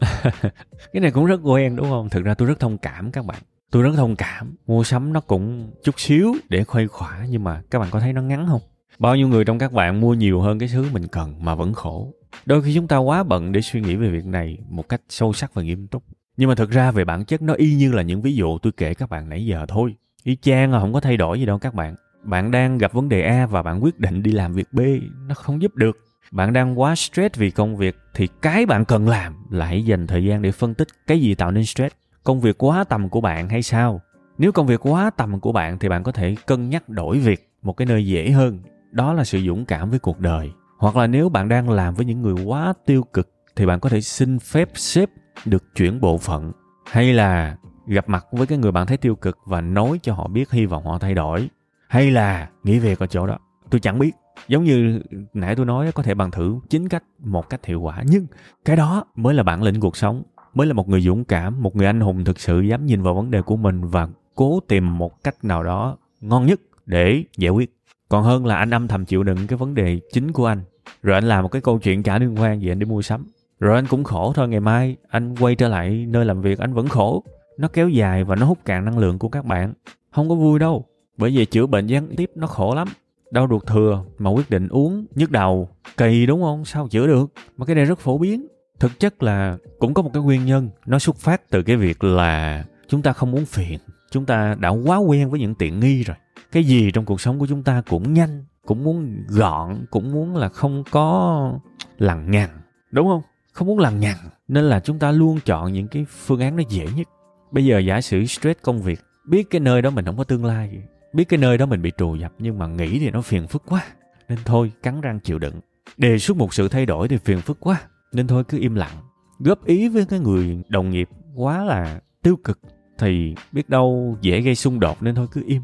Cái 0.92 1.00
này 1.00 1.10
cũng 1.10 1.26
rất 1.26 1.40
quen 1.42 1.76
đúng 1.76 1.88
không? 1.88 2.08
Thực 2.08 2.24
ra 2.24 2.34
tôi 2.34 2.48
rất 2.48 2.60
thông 2.60 2.78
cảm 2.78 3.12
các 3.12 3.24
bạn. 3.24 3.42
Tôi 3.70 3.82
rất 3.82 3.92
thông 3.96 4.16
cảm. 4.16 4.56
Mua 4.66 4.84
sắm 4.84 5.12
nó 5.12 5.20
cũng 5.20 5.70
chút 5.82 6.00
xíu 6.00 6.34
để 6.48 6.64
khuây 6.64 6.88
khỏa 6.88 7.26
nhưng 7.30 7.44
mà 7.44 7.62
các 7.70 7.78
bạn 7.78 7.88
có 7.90 8.00
thấy 8.00 8.12
nó 8.12 8.22
ngắn 8.22 8.46
không? 8.48 8.60
Bao 8.98 9.16
nhiêu 9.16 9.28
người 9.28 9.44
trong 9.44 9.58
các 9.58 9.72
bạn 9.72 10.00
mua 10.00 10.14
nhiều 10.14 10.40
hơn 10.40 10.58
cái 10.58 10.68
thứ 10.72 10.86
mình 10.92 11.08
cần 11.08 11.34
mà 11.44 11.54
vẫn 11.54 11.72
khổ? 11.72 12.14
Đôi 12.46 12.62
khi 12.62 12.74
chúng 12.74 12.88
ta 12.88 12.96
quá 12.96 13.22
bận 13.22 13.52
để 13.52 13.60
suy 13.60 13.80
nghĩ 13.80 13.96
về 13.96 14.08
việc 14.08 14.26
này 14.26 14.58
một 14.68 14.88
cách 14.88 15.00
sâu 15.08 15.32
sắc 15.32 15.54
và 15.54 15.62
nghiêm 15.62 15.86
túc. 15.86 16.02
Nhưng 16.36 16.48
mà 16.48 16.54
thực 16.54 16.70
ra 16.70 16.90
về 16.90 17.04
bản 17.04 17.24
chất 17.24 17.42
nó 17.42 17.54
y 17.54 17.74
như 17.74 17.92
là 17.92 18.02
những 18.02 18.22
ví 18.22 18.34
dụ 18.34 18.58
tôi 18.58 18.72
kể 18.76 18.94
các 18.94 19.08
bạn 19.08 19.28
nãy 19.28 19.46
giờ 19.46 19.66
thôi 19.68 19.94
y 20.24 20.36
chang 20.36 20.72
là 20.72 20.80
không 20.80 20.92
có 20.92 21.00
thay 21.00 21.16
đổi 21.16 21.40
gì 21.40 21.46
đâu 21.46 21.58
các 21.58 21.74
bạn. 21.74 21.94
Bạn 22.22 22.50
đang 22.50 22.78
gặp 22.78 22.92
vấn 22.92 23.08
đề 23.08 23.22
a 23.22 23.46
và 23.46 23.62
bạn 23.62 23.84
quyết 23.84 24.00
định 24.00 24.22
đi 24.22 24.32
làm 24.32 24.52
việc 24.52 24.72
b. 24.72 24.80
Nó 25.28 25.34
không 25.34 25.62
giúp 25.62 25.74
được. 25.74 25.98
Bạn 26.30 26.52
đang 26.52 26.80
quá 26.80 26.94
stress 26.94 27.36
vì 27.36 27.50
công 27.50 27.76
việc 27.76 27.96
thì 28.14 28.28
cái 28.42 28.66
bạn 28.66 28.84
cần 28.84 29.08
làm 29.08 29.34
là 29.50 29.66
hãy 29.66 29.84
dành 29.84 30.06
thời 30.06 30.24
gian 30.24 30.42
để 30.42 30.52
phân 30.52 30.74
tích 30.74 30.88
cái 31.06 31.20
gì 31.20 31.34
tạo 31.34 31.50
nên 31.50 31.64
stress. 31.64 31.94
Công 32.24 32.40
việc 32.40 32.64
quá 32.64 32.84
tầm 32.84 33.08
của 33.08 33.20
bạn 33.20 33.48
hay 33.48 33.62
sao? 33.62 34.00
Nếu 34.38 34.52
công 34.52 34.66
việc 34.66 34.80
quá 34.86 35.10
tầm 35.10 35.40
của 35.40 35.52
bạn 35.52 35.78
thì 35.78 35.88
bạn 35.88 36.02
có 36.02 36.12
thể 36.12 36.36
cân 36.46 36.68
nhắc 36.68 36.88
đổi 36.88 37.18
việc 37.18 37.48
một 37.62 37.72
cái 37.72 37.86
nơi 37.86 38.06
dễ 38.06 38.30
hơn. 38.30 38.58
Đó 38.90 39.12
là 39.12 39.24
sự 39.24 39.40
dũng 39.46 39.64
cảm 39.64 39.90
với 39.90 39.98
cuộc 39.98 40.20
đời. 40.20 40.50
Hoặc 40.78 40.96
là 40.96 41.06
nếu 41.06 41.28
bạn 41.28 41.48
đang 41.48 41.70
làm 41.70 41.94
với 41.94 42.06
những 42.06 42.22
người 42.22 42.44
quá 42.44 42.72
tiêu 42.86 43.02
cực 43.12 43.30
thì 43.56 43.66
bạn 43.66 43.80
có 43.80 43.88
thể 43.88 44.00
xin 44.00 44.38
phép 44.38 44.68
sếp 44.74 45.08
được 45.44 45.64
chuyển 45.74 46.00
bộ 46.00 46.18
phận. 46.18 46.52
Hay 46.90 47.12
là 47.12 47.56
gặp 47.86 48.08
mặt 48.08 48.26
với 48.32 48.46
cái 48.46 48.58
người 48.58 48.72
bạn 48.72 48.86
thấy 48.86 48.96
tiêu 48.96 49.14
cực 49.14 49.38
và 49.46 49.60
nói 49.60 49.98
cho 50.02 50.14
họ 50.14 50.28
biết 50.28 50.50
hy 50.50 50.66
vọng 50.66 50.84
họ 50.84 50.98
thay 50.98 51.14
đổi. 51.14 51.48
Hay 51.88 52.10
là 52.10 52.48
nghỉ 52.64 52.78
việc 52.78 52.98
ở 52.98 53.06
chỗ 53.06 53.26
đó. 53.26 53.38
Tôi 53.70 53.80
chẳng 53.80 53.98
biết. 53.98 54.12
Giống 54.48 54.64
như 54.64 55.02
nãy 55.34 55.56
tôi 55.56 55.66
nói 55.66 55.92
có 55.92 56.02
thể 56.02 56.14
bằng 56.14 56.30
thử 56.30 56.58
chính 56.70 56.88
cách, 56.88 57.04
một 57.18 57.48
cách 57.48 57.66
hiệu 57.66 57.80
quả. 57.80 58.02
Nhưng 58.06 58.26
cái 58.64 58.76
đó 58.76 59.04
mới 59.16 59.34
là 59.34 59.42
bản 59.42 59.62
lĩnh 59.62 59.80
cuộc 59.80 59.96
sống. 59.96 60.22
Mới 60.54 60.66
là 60.66 60.72
một 60.72 60.88
người 60.88 61.00
dũng 61.00 61.24
cảm, 61.24 61.62
một 61.62 61.76
người 61.76 61.86
anh 61.86 62.00
hùng 62.00 62.24
thực 62.24 62.40
sự 62.40 62.60
dám 62.60 62.86
nhìn 62.86 63.02
vào 63.02 63.14
vấn 63.14 63.30
đề 63.30 63.42
của 63.42 63.56
mình 63.56 63.84
và 63.84 64.08
cố 64.34 64.60
tìm 64.68 64.98
một 64.98 65.24
cách 65.24 65.44
nào 65.44 65.62
đó 65.62 65.96
ngon 66.20 66.46
nhất 66.46 66.60
để 66.86 67.24
giải 67.36 67.50
quyết. 67.50 67.76
Còn 68.08 68.24
hơn 68.24 68.46
là 68.46 68.56
anh 68.56 68.74
âm 68.74 68.88
thầm 68.88 69.04
chịu 69.04 69.22
đựng 69.22 69.46
cái 69.46 69.56
vấn 69.56 69.74
đề 69.74 70.00
chính 70.12 70.32
của 70.32 70.46
anh. 70.46 70.62
Rồi 71.02 71.14
anh 71.14 71.24
làm 71.24 71.42
một 71.42 71.48
cái 71.48 71.62
câu 71.62 71.78
chuyện 71.78 72.02
cả 72.02 72.18
liên 72.18 72.34
quan 72.38 72.62
gì 72.62 72.70
anh 72.70 72.78
đi 72.78 72.86
mua 72.86 73.02
sắm. 73.02 73.26
Rồi 73.60 73.74
anh 73.74 73.86
cũng 73.86 74.04
khổ 74.04 74.32
thôi, 74.32 74.48
ngày 74.48 74.60
mai 74.60 74.96
anh 75.08 75.36
quay 75.36 75.54
trở 75.54 75.68
lại 75.68 76.06
nơi 76.08 76.24
làm 76.24 76.42
việc 76.42 76.58
anh 76.58 76.74
vẫn 76.74 76.88
khổ 76.88 77.24
nó 77.56 77.68
kéo 77.68 77.88
dài 77.88 78.24
và 78.24 78.36
nó 78.36 78.46
hút 78.46 78.58
cạn 78.64 78.84
năng 78.84 78.98
lượng 78.98 79.18
của 79.18 79.28
các 79.28 79.44
bạn. 79.44 79.72
Không 80.10 80.28
có 80.28 80.34
vui 80.34 80.58
đâu, 80.58 80.84
bởi 81.16 81.30
vì 81.30 81.44
chữa 81.44 81.66
bệnh 81.66 81.86
gián 81.86 82.08
tiếp 82.16 82.30
nó 82.34 82.46
khổ 82.46 82.74
lắm. 82.74 82.88
Đau 83.30 83.46
ruột 83.50 83.66
thừa 83.66 84.04
mà 84.18 84.30
quyết 84.30 84.50
định 84.50 84.68
uống 84.68 85.06
nhức 85.14 85.30
đầu 85.30 85.68
kỳ 85.96 86.26
đúng 86.26 86.42
không? 86.42 86.64
Sao 86.64 86.88
chữa 86.88 87.06
được? 87.06 87.32
Mà 87.56 87.66
cái 87.66 87.76
này 87.76 87.84
rất 87.84 87.98
phổ 87.98 88.18
biến. 88.18 88.46
Thực 88.80 89.00
chất 89.00 89.22
là 89.22 89.56
cũng 89.78 89.94
có 89.94 90.02
một 90.02 90.10
cái 90.12 90.22
nguyên 90.22 90.46
nhân, 90.46 90.70
nó 90.86 90.98
xuất 90.98 91.16
phát 91.16 91.50
từ 91.50 91.62
cái 91.62 91.76
việc 91.76 92.04
là 92.04 92.64
chúng 92.88 93.02
ta 93.02 93.12
không 93.12 93.30
muốn 93.30 93.46
phiền. 93.46 93.78
Chúng 94.10 94.26
ta 94.26 94.54
đã 94.54 94.68
quá 94.68 94.96
quen 94.96 95.30
với 95.30 95.40
những 95.40 95.54
tiện 95.54 95.80
nghi 95.80 96.02
rồi. 96.02 96.16
Cái 96.52 96.64
gì 96.64 96.90
trong 96.90 97.04
cuộc 97.04 97.20
sống 97.20 97.38
của 97.38 97.46
chúng 97.46 97.62
ta 97.62 97.82
cũng 97.88 98.12
nhanh, 98.12 98.44
cũng 98.66 98.84
muốn 98.84 99.24
gọn, 99.28 99.84
cũng 99.90 100.12
muốn 100.12 100.36
là 100.36 100.48
không 100.48 100.84
có 100.90 101.58
lằng 101.98 102.30
nhằng, 102.30 102.50
đúng 102.90 103.08
không? 103.08 103.22
Không 103.52 103.68
muốn 103.68 103.78
lằng 103.78 104.00
nhằng. 104.00 104.18
Nên 104.48 104.64
là 104.64 104.80
chúng 104.80 104.98
ta 104.98 105.12
luôn 105.12 105.38
chọn 105.44 105.72
những 105.72 105.88
cái 105.88 106.06
phương 106.08 106.40
án 106.40 106.56
nó 106.56 106.62
dễ 106.68 106.86
nhất 106.96 107.08
bây 107.52 107.64
giờ 107.64 107.78
giả 107.78 108.00
sử 108.00 108.26
stress 108.26 108.60
công 108.62 108.82
việc, 108.82 109.00
biết 109.24 109.50
cái 109.50 109.60
nơi 109.60 109.82
đó 109.82 109.90
mình 109.90 110.04
không 110.04 110.16
có 110.16 110.24
tương 110.24 110.44
lai, 110.44 110.82
biết 111.12 111.24
cái 111.24 111.38
nơi 111.38 111.58
đó 111.58 111.66
mình 111.66 111.82
bị 111.82 111.92
trù 111.98 112.14
dập 112.14 112.32
nhưng 112.38 112.58
mà 112.58 112.66
nghĩ 112.66 112.98
thì 112.98 113.10
nó 113.10 113.22
phiền 113.22 113.46
phức 113.46 113.62
quá, 113.66 113.84
nên 114.28 114.38
thôi 114.44 114.72
cắn 114.82 115.00
răng 115.00 115.20
chịu 115.20 115.38
đựng. 115.38 115.54
Đề 115.96 116.18
xuất 116.18 116.36
một 116.36 116.54
sự 116.54 116.68
thay 116.68 116.86
đổi 116.86 117.08
thì 117.08 117.16
phiền 117.16 117.40
phức 117.40 117.60
quá, 117.60 117.80
nên 118.12 118.26
thôi 118.26 118.44
cứ 118.48 118.58
im 118.58 118.74
lặng. 118.74 118.96
Góp 119.38 119.64
ý 119.64 119.88
với 119.88 120.04
cái 120.04 120.20
người 120.20 120.62
đồng 120.68 120.90
nghiệp 120.90 121.08
quá 121.34 121.64
là 121.64 122.00
tiêu 122.22 122.36
cực 122.44 122.58
thì 122.98 123.34
biết 123.52 123.68
đâu 123.68 124.16
dễ 124.20 124.40
gây 124.40 124.54
xung 124.54 124.80
đột 124.80 125.02
nên 125.02 125.14
thôi 125.14 125.26
cứ 125.32 125.42
im. 125.46 125.62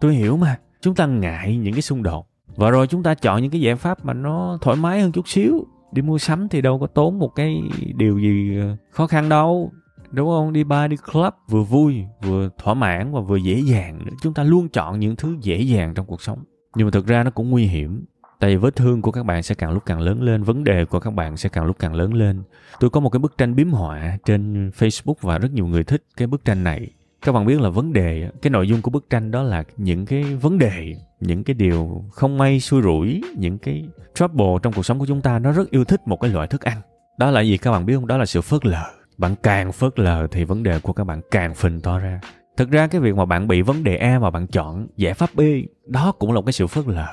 Tôi 0.00 0.14
hiểu 0.14 0.36
mà, 0.36 0.58
chúng 0.80 0.94
ta 0.94 1.06
ngại 1.06 1.56
những 1.56 1.72
cái 1.72 1.82
xung 1.82 2.02
đột. 2.02 2.26
Và 2.56 2.70
rồi 2.70 2.86
chúng 2.86 3.02
ta 3.02 3.14
chọn 3.14 3.42
những 3.42 3.50
cái 3.50 3.60
giải 3.60 3.76
pháp 3.76 4.04
mà 4.04 4.12
nó 4.12 4.58
thoải 4.60 4.76
mái 4.76 5.00
hơn 5.00 5.12
chút 5.12 5.28
xíu. 5.28 5.66
Đi 5.92 6.02
mua 6.02 6.18
sắm 6.18 6.48
thì 6.48 6.60
đâu 6.60 6.78
có 6.78 6.86
tốn 6.86 7.18
một 7.18 7.28
cái 7.28 7.62
điều 7.96 8.18
gì 8.18 8.58
khó 8.90 9.06
khăn 9.06 9.28
đâu 9.28 9.72
đúng 10.12 10.28
không? 10.28 10.52
Đi 10.52 10.64
bar, 10.64 10.90
đi 10.90 10.96
club, 11.12 11.34
vừa 11.48 11.62
vui, 11.62 12.04
vừa 12.22 12.48
thỏa 12.58 12.74
mãn 12.74 13.12
và 13.12 13.20
vừa 13.20 13.36
dễ 13.36 13.62
dàng 13.66 14.00
chúng 14.22 14.34
ta 14.34 14.42
luôn 14.42 14.68
chọn 14.68 14.98
những 15.00 15.16
thứ 15.16 15.36
dễ 15.40 15.60
dàng 15.60 15.94
trong 15.94 16.06
cuộc 16.06 16.22
sống. 16.22 16.44
Nhưng 16.76 16.86
mà 16.86 16.90
thực 16.90 17.06
ra 17.06 17.22
nó 17.22 17.30
cũng 17.30 17.50
nguy 17.50 17.66
hiểm. 17.66 18.04
Tại 18.40 18.50
vì 18.50 18.56
vết 18.56 18.76
thương 18.76 19.02
của 19.02 19.12
các 19.12 19.22
bạn 19.22 19.42
sẽ 19.42 19.54
càng 19.54 19.72
lúc 19.72 19.82
càng 19.86 20.00
lớn 20.00 20.22
lên, 20.22 20.42
vấn 20.42 20.64
đề 20.64 20.84
của 20.84 21.00
các 21.00 21.10
bạn 21.10 21.36
sẽ 21.36 21.48
càng 21.48 21.64
lúc 21.64 21.76
càng 21.78 21.94
lớn 21.94 22.14
lên. 22.14 22.42
Tôi 22.80 22.90
có 22.90 23.00
một 23.00 23.10
cái 23.10 23.18
bức 23.18 23.38
tranh 23.38 23.54
biếm 23.54 23.70
họa 23.70 24.18
trên 24.24 24.70
facebook 24.78 25.14
và 25.20 25.38
rất 25.38 25.52
nhiều 25.52 25.66
người 25.66 25.84
thích 25.84 26.04
cái 26.16 26.28
bức 26.28 26.44
tranh 26.44 26.64
này. 26.64 26.90
Các 27.22 27.32
bạn 27.32 27.46
biết 27.46 27.60
là 27.60 27.68
vấn 27.68 27.92
đề, 27.92 28.30
cái 28.42 28.50
nội 28.50 28.68
dung 28.68 28.82
của 28.82 28.90
bức 28.90 29.10
tranh 29.10 29.30
đó 29.30 29.42
là 29.42 29.64
những 29.76 30.06
cái 30.06 30.22
vấn 30.22 30.58
đề, 30.58 30.96
những 31.20 31.44
cái 31.44 31.54
điều 31.54 32.04
không 32.12 32.38
may, 32.38 32.60
xui 32.60 32.82
rủi, 32.82 33.22
những 33.36 33.58
cái 33.58 33.88
trouble 34.14 34.54
trong 34.62 34.72
cuộc 34.72 34.82
sống 34.82 34.98
của 34.98 35.06
chúng 35.06 35.20
ta. 35.20 35.38
Nó 35.38 35.52
rất 35.52 35.70
yêu 35.70 35.84
thích 35.84 36.00
một 36.06 36.20
cái 36.20 36.30
loại 36.30 36.46
thức 36.46 36.60
ăn. 36.60 36.80
Đó 37.18 37.30
là 37.30 37.40
gì? 37.40 37.56
Các 37.56 37.70
bạn 37.70 37.86
biết 37.86 37.94
không? 37.94 38.06
Đó 38.06 38.16
là 38.16 38.26
sự 38.26 38.40
phớt 38.40 38.66
lờ 38.66 38.84
bạn 39.18 39.34
càng 39.42 39.72
phớt 39.72 39.98
lờ 39.98 40.26
thì 40.30 40.44
vấn 40.44 40.62
đề 40.62 40.78
của 40.78 40.92
các 40.92 41.04
bạn 41.04 41.20
càng 41.30 41.54
phình 41.54 41.80
to 41.80 41.98
ra. 41.98 42.20
Thực 42.56 42.70
ra 42.70 42.86
cái 42.86 43.00
việc 43.00 43.16
mà 43.16 43.24
bạn 43.24 43.48
bị 43.48 43.62
vấn 43.62 43.84
đề 43.84 43.96
a 43.96 44.18
mà 44.18 44.30
bạn 44.30 44.46
chọn 44.46 44.86
giải 44.96 45.14
pháp 45.14 45.30
b, 45.34 45.40
đó 45.86 46.12
cũng 46.12 46.32
là 46.32 46.34
một 46.34 46.46
cái 46.46 46.52
sự 46.52 46.66
phớt 46.66 46.86
lờ. 46.86 47.06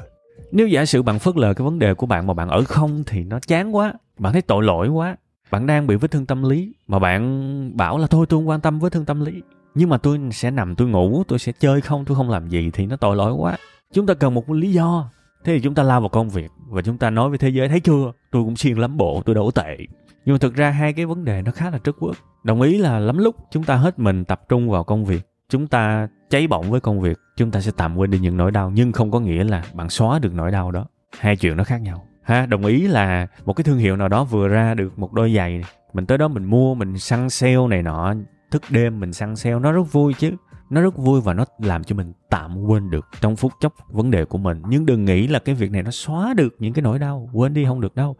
Nếu 0.51 0.67
giả 0.67 0.85
sử 0.85 1.03
bạn 1.03 1.19
phớt 1.19 1.37
lờ 1.37 1.53
cái 1.53 1.65
vấn 1.65 1.79
đề 1.79 1.93
của 1.93 2.05
bạn 2.05 2.27
mà 2.27 2.33
bạn 2.33 2.49
ở 2.49 2.63
không 2.63 3.03
thì 3.07 3.23
nó 3.23 3.39
chán 3.39 3.75
quá, 3.75 3.93
bạn 4.19 4.33
thấy 4.33 4.41
tội 4.41 4.63
lỗi 4.63 4.89
quá, 4.89 5.17
bạn 5.51 5.67
đang 5.67 5.87
bị 5.87 5.95
vết 5.95 6.11
thương 6.11 6.25
tâm 6.25 6.43
lý 6.43 6.73
mà 6.87 6.99
bạn 6.99 7.77
bảo 7.77 7.97
là 7.97 8.07
thôi 8.07 8.25
tôi 8.29 8.37
không 8.37 8.49
quan 8.49 8.61
tâm 8.61 8.79
vết 8.79 8.91
thương 8.91 9.05
tâm 9.05 9.25
lý, 9.25 9.41
nhưng 9.75 9.89
mà 9.89 9.97
tôi 9.97 10.19
sẽ 10.31 10.51
nằm, 10.51 10.75
tôi 10.75 10.87
ngủ, 10.87 11.23
tôi 11.27 11.39
sẽ 11.39 11.51
chơi 11.59 11.81
không, 11.81 12.05
tôi 12.05 12.17
không 12.17 12.29
làm 12.29 12.49
gì 12.49 12.71
thì 12.73 12.85
nó 12.85 12.95
tội 12.95 13.15
lỗi 13.15 13.33
quá. 13.33 13.57
Chúng 13.93 14.05
ta 14.05 14.13
cần 14.13 14.33
một 14.33 14.51
lý 14.51 14.71
do. 14.71 15.09
Thế 15.43 15.53
thì 15.53 15.59
chúng 15.59 15.75
ta 15.75 15.83
lao 15.83 15.99
vào 15.99 16.09
công 16.09 16.29
việc 16.29 16.51
và 16.69 16.81
chúng 16.81 16.97
ta 16.97 17.09
nói 17.09 17.29
với 17.29 17.37
thế 17.37 17.49
giới, 17.49 17.69
thấy 17.69 17.79
chưa? 17.79 18.11
Tôi 18.31 18.43
cũng 18.43 18.55
siêng 18.55 18.79
lắm 18.79 18.97
bộ, 18.97 19.21
tôi 19.25 19.35
đâu 19.35 19.45
có 19.45 19.61
tệ 19.63 19.77
nhưng 20.25 20.33
mà 20.33 20.37
thực 20.37 20.55
ra 20.55 20.69
hai 20.69 20.93
cái 20.93 21.05
vấn 21.05 21.25
đề 21.25 21.41
nó 21.41 21.51
khá 21.51 21.69
là 21.69 21.79
trất 21.83 21.95
quốc. 21.99 22.15
Đồng 22.43 22.61
ý 22.61 22.77
là 22.77 22.99
lắm 22.99 23.17
lúc 23.17 23.35
chúng 23.51 23.63
ta 23.63 23.75
hết 23.75 23.99
mình 23.99 24.25
tập 24.25 24.41
trung 24.49 24.69
vào 24.69 24.83
công 24.83 25.05
việc, 25.05 25.21
chúng 25.49 25.67
ta 25.67 26.07
cháy 26.29 26.47
bỏng 26.47 26.71
với 26.71 26.79
công 26.79 27.01
việc, 27.01 27.17
chúng 27.37 27.51
ta 27.51 27.61
sẽ 27.61 27.71
tạm 27.77 27.97
quên 27.97 28.11
đi 28.11 28.19
những 28.19 28.37
nỗi 28.37 28.51
đau, 28.51 28.71
nhưng 28.71 28.91
không 28.91 29.11
có 29.11 29.19
nghĩa 29.19 29.43
là 29.43 29.63
bạn 29.73 29.89
xóa 29.89 30.19
được 30.19 30.33
nỗi 30.33 30.51
đau 30.51 30.71
đó. 30.71 30.85
Hai 31.19 31.35
chuyện 31.35 31.57
nó 31.57 31.63
khác 31.63 31.81
nhau. 31.81 32.05
Ha, 32.23 32.45
đồng 32.45 32.65
ý 32.65 32.87
là 32.87 33.27
một 33.45 33.53
cái 33.53 33.63
thương 33.63 33.77
hiệu 33.77 33.95
nào 33.95 34.07
đó 34.07 34.23
vừa 34.23 34.47
ra 34.47 34.73
được 34.73 34.99
một 34.99 35.13
đôi 35.13 35.33
giày 35.35 35.61
mình 35.93 36.05
tới 36.05 36.17
đó 36.17 36.27
mình 36.27 36.45
mua, 36.45 36.75
mình 36.75 36.99
săn 36.99 37.29
sale 37.29 37.67
này 37.69 37.83
nọ, 37.83 38.13
thức 38.51 38.63
đêm 38.69 38.99
mình 38.99 39.13
săn 39.13 39.35
sale, 39.35 39.59
nó 39.59 39.71
rất 39.71 39.93
vui 39.93 40.13
chứ. 40.13 40.31
Nó 40.69 40.81
rất 40.81 40.97
vui 40.97 41.21
và 41.21 41.33
nó 41.33 41.45
làm 41.59 41.83
cho 41.83 41.95
mình 41.95 42.13
tạm 42.29 42.63
quên 42.63 42.89
được 42.89 43.05
trong 43.21 43.35
phút 43.35 43.51
chốc 43.59 43.73
vấn 43.89 44.11
đề 44.11 44.25
của 44.25 44.37
mình. 44.37 44.61
Nhưng 44.67 44.85
đừng 44.85 45.05
nghĩ 45.05 45.27
là 45.27 45.39
cái 45.39 45.55
việc 45.55 45.71
này 45.71 45.83
nó 45.83 45.91
xóa 45.91 46.33
được 46.33 46.55
những 46.59 46.73
cái 46.73 46.83
nỗi 46.83 46.99
đau, 46.99 47.29
quên 47.33 47.53
đi 47.53 47.65
không 47.65 47.81
được 47.81 47.95
đâu 47.95 48.15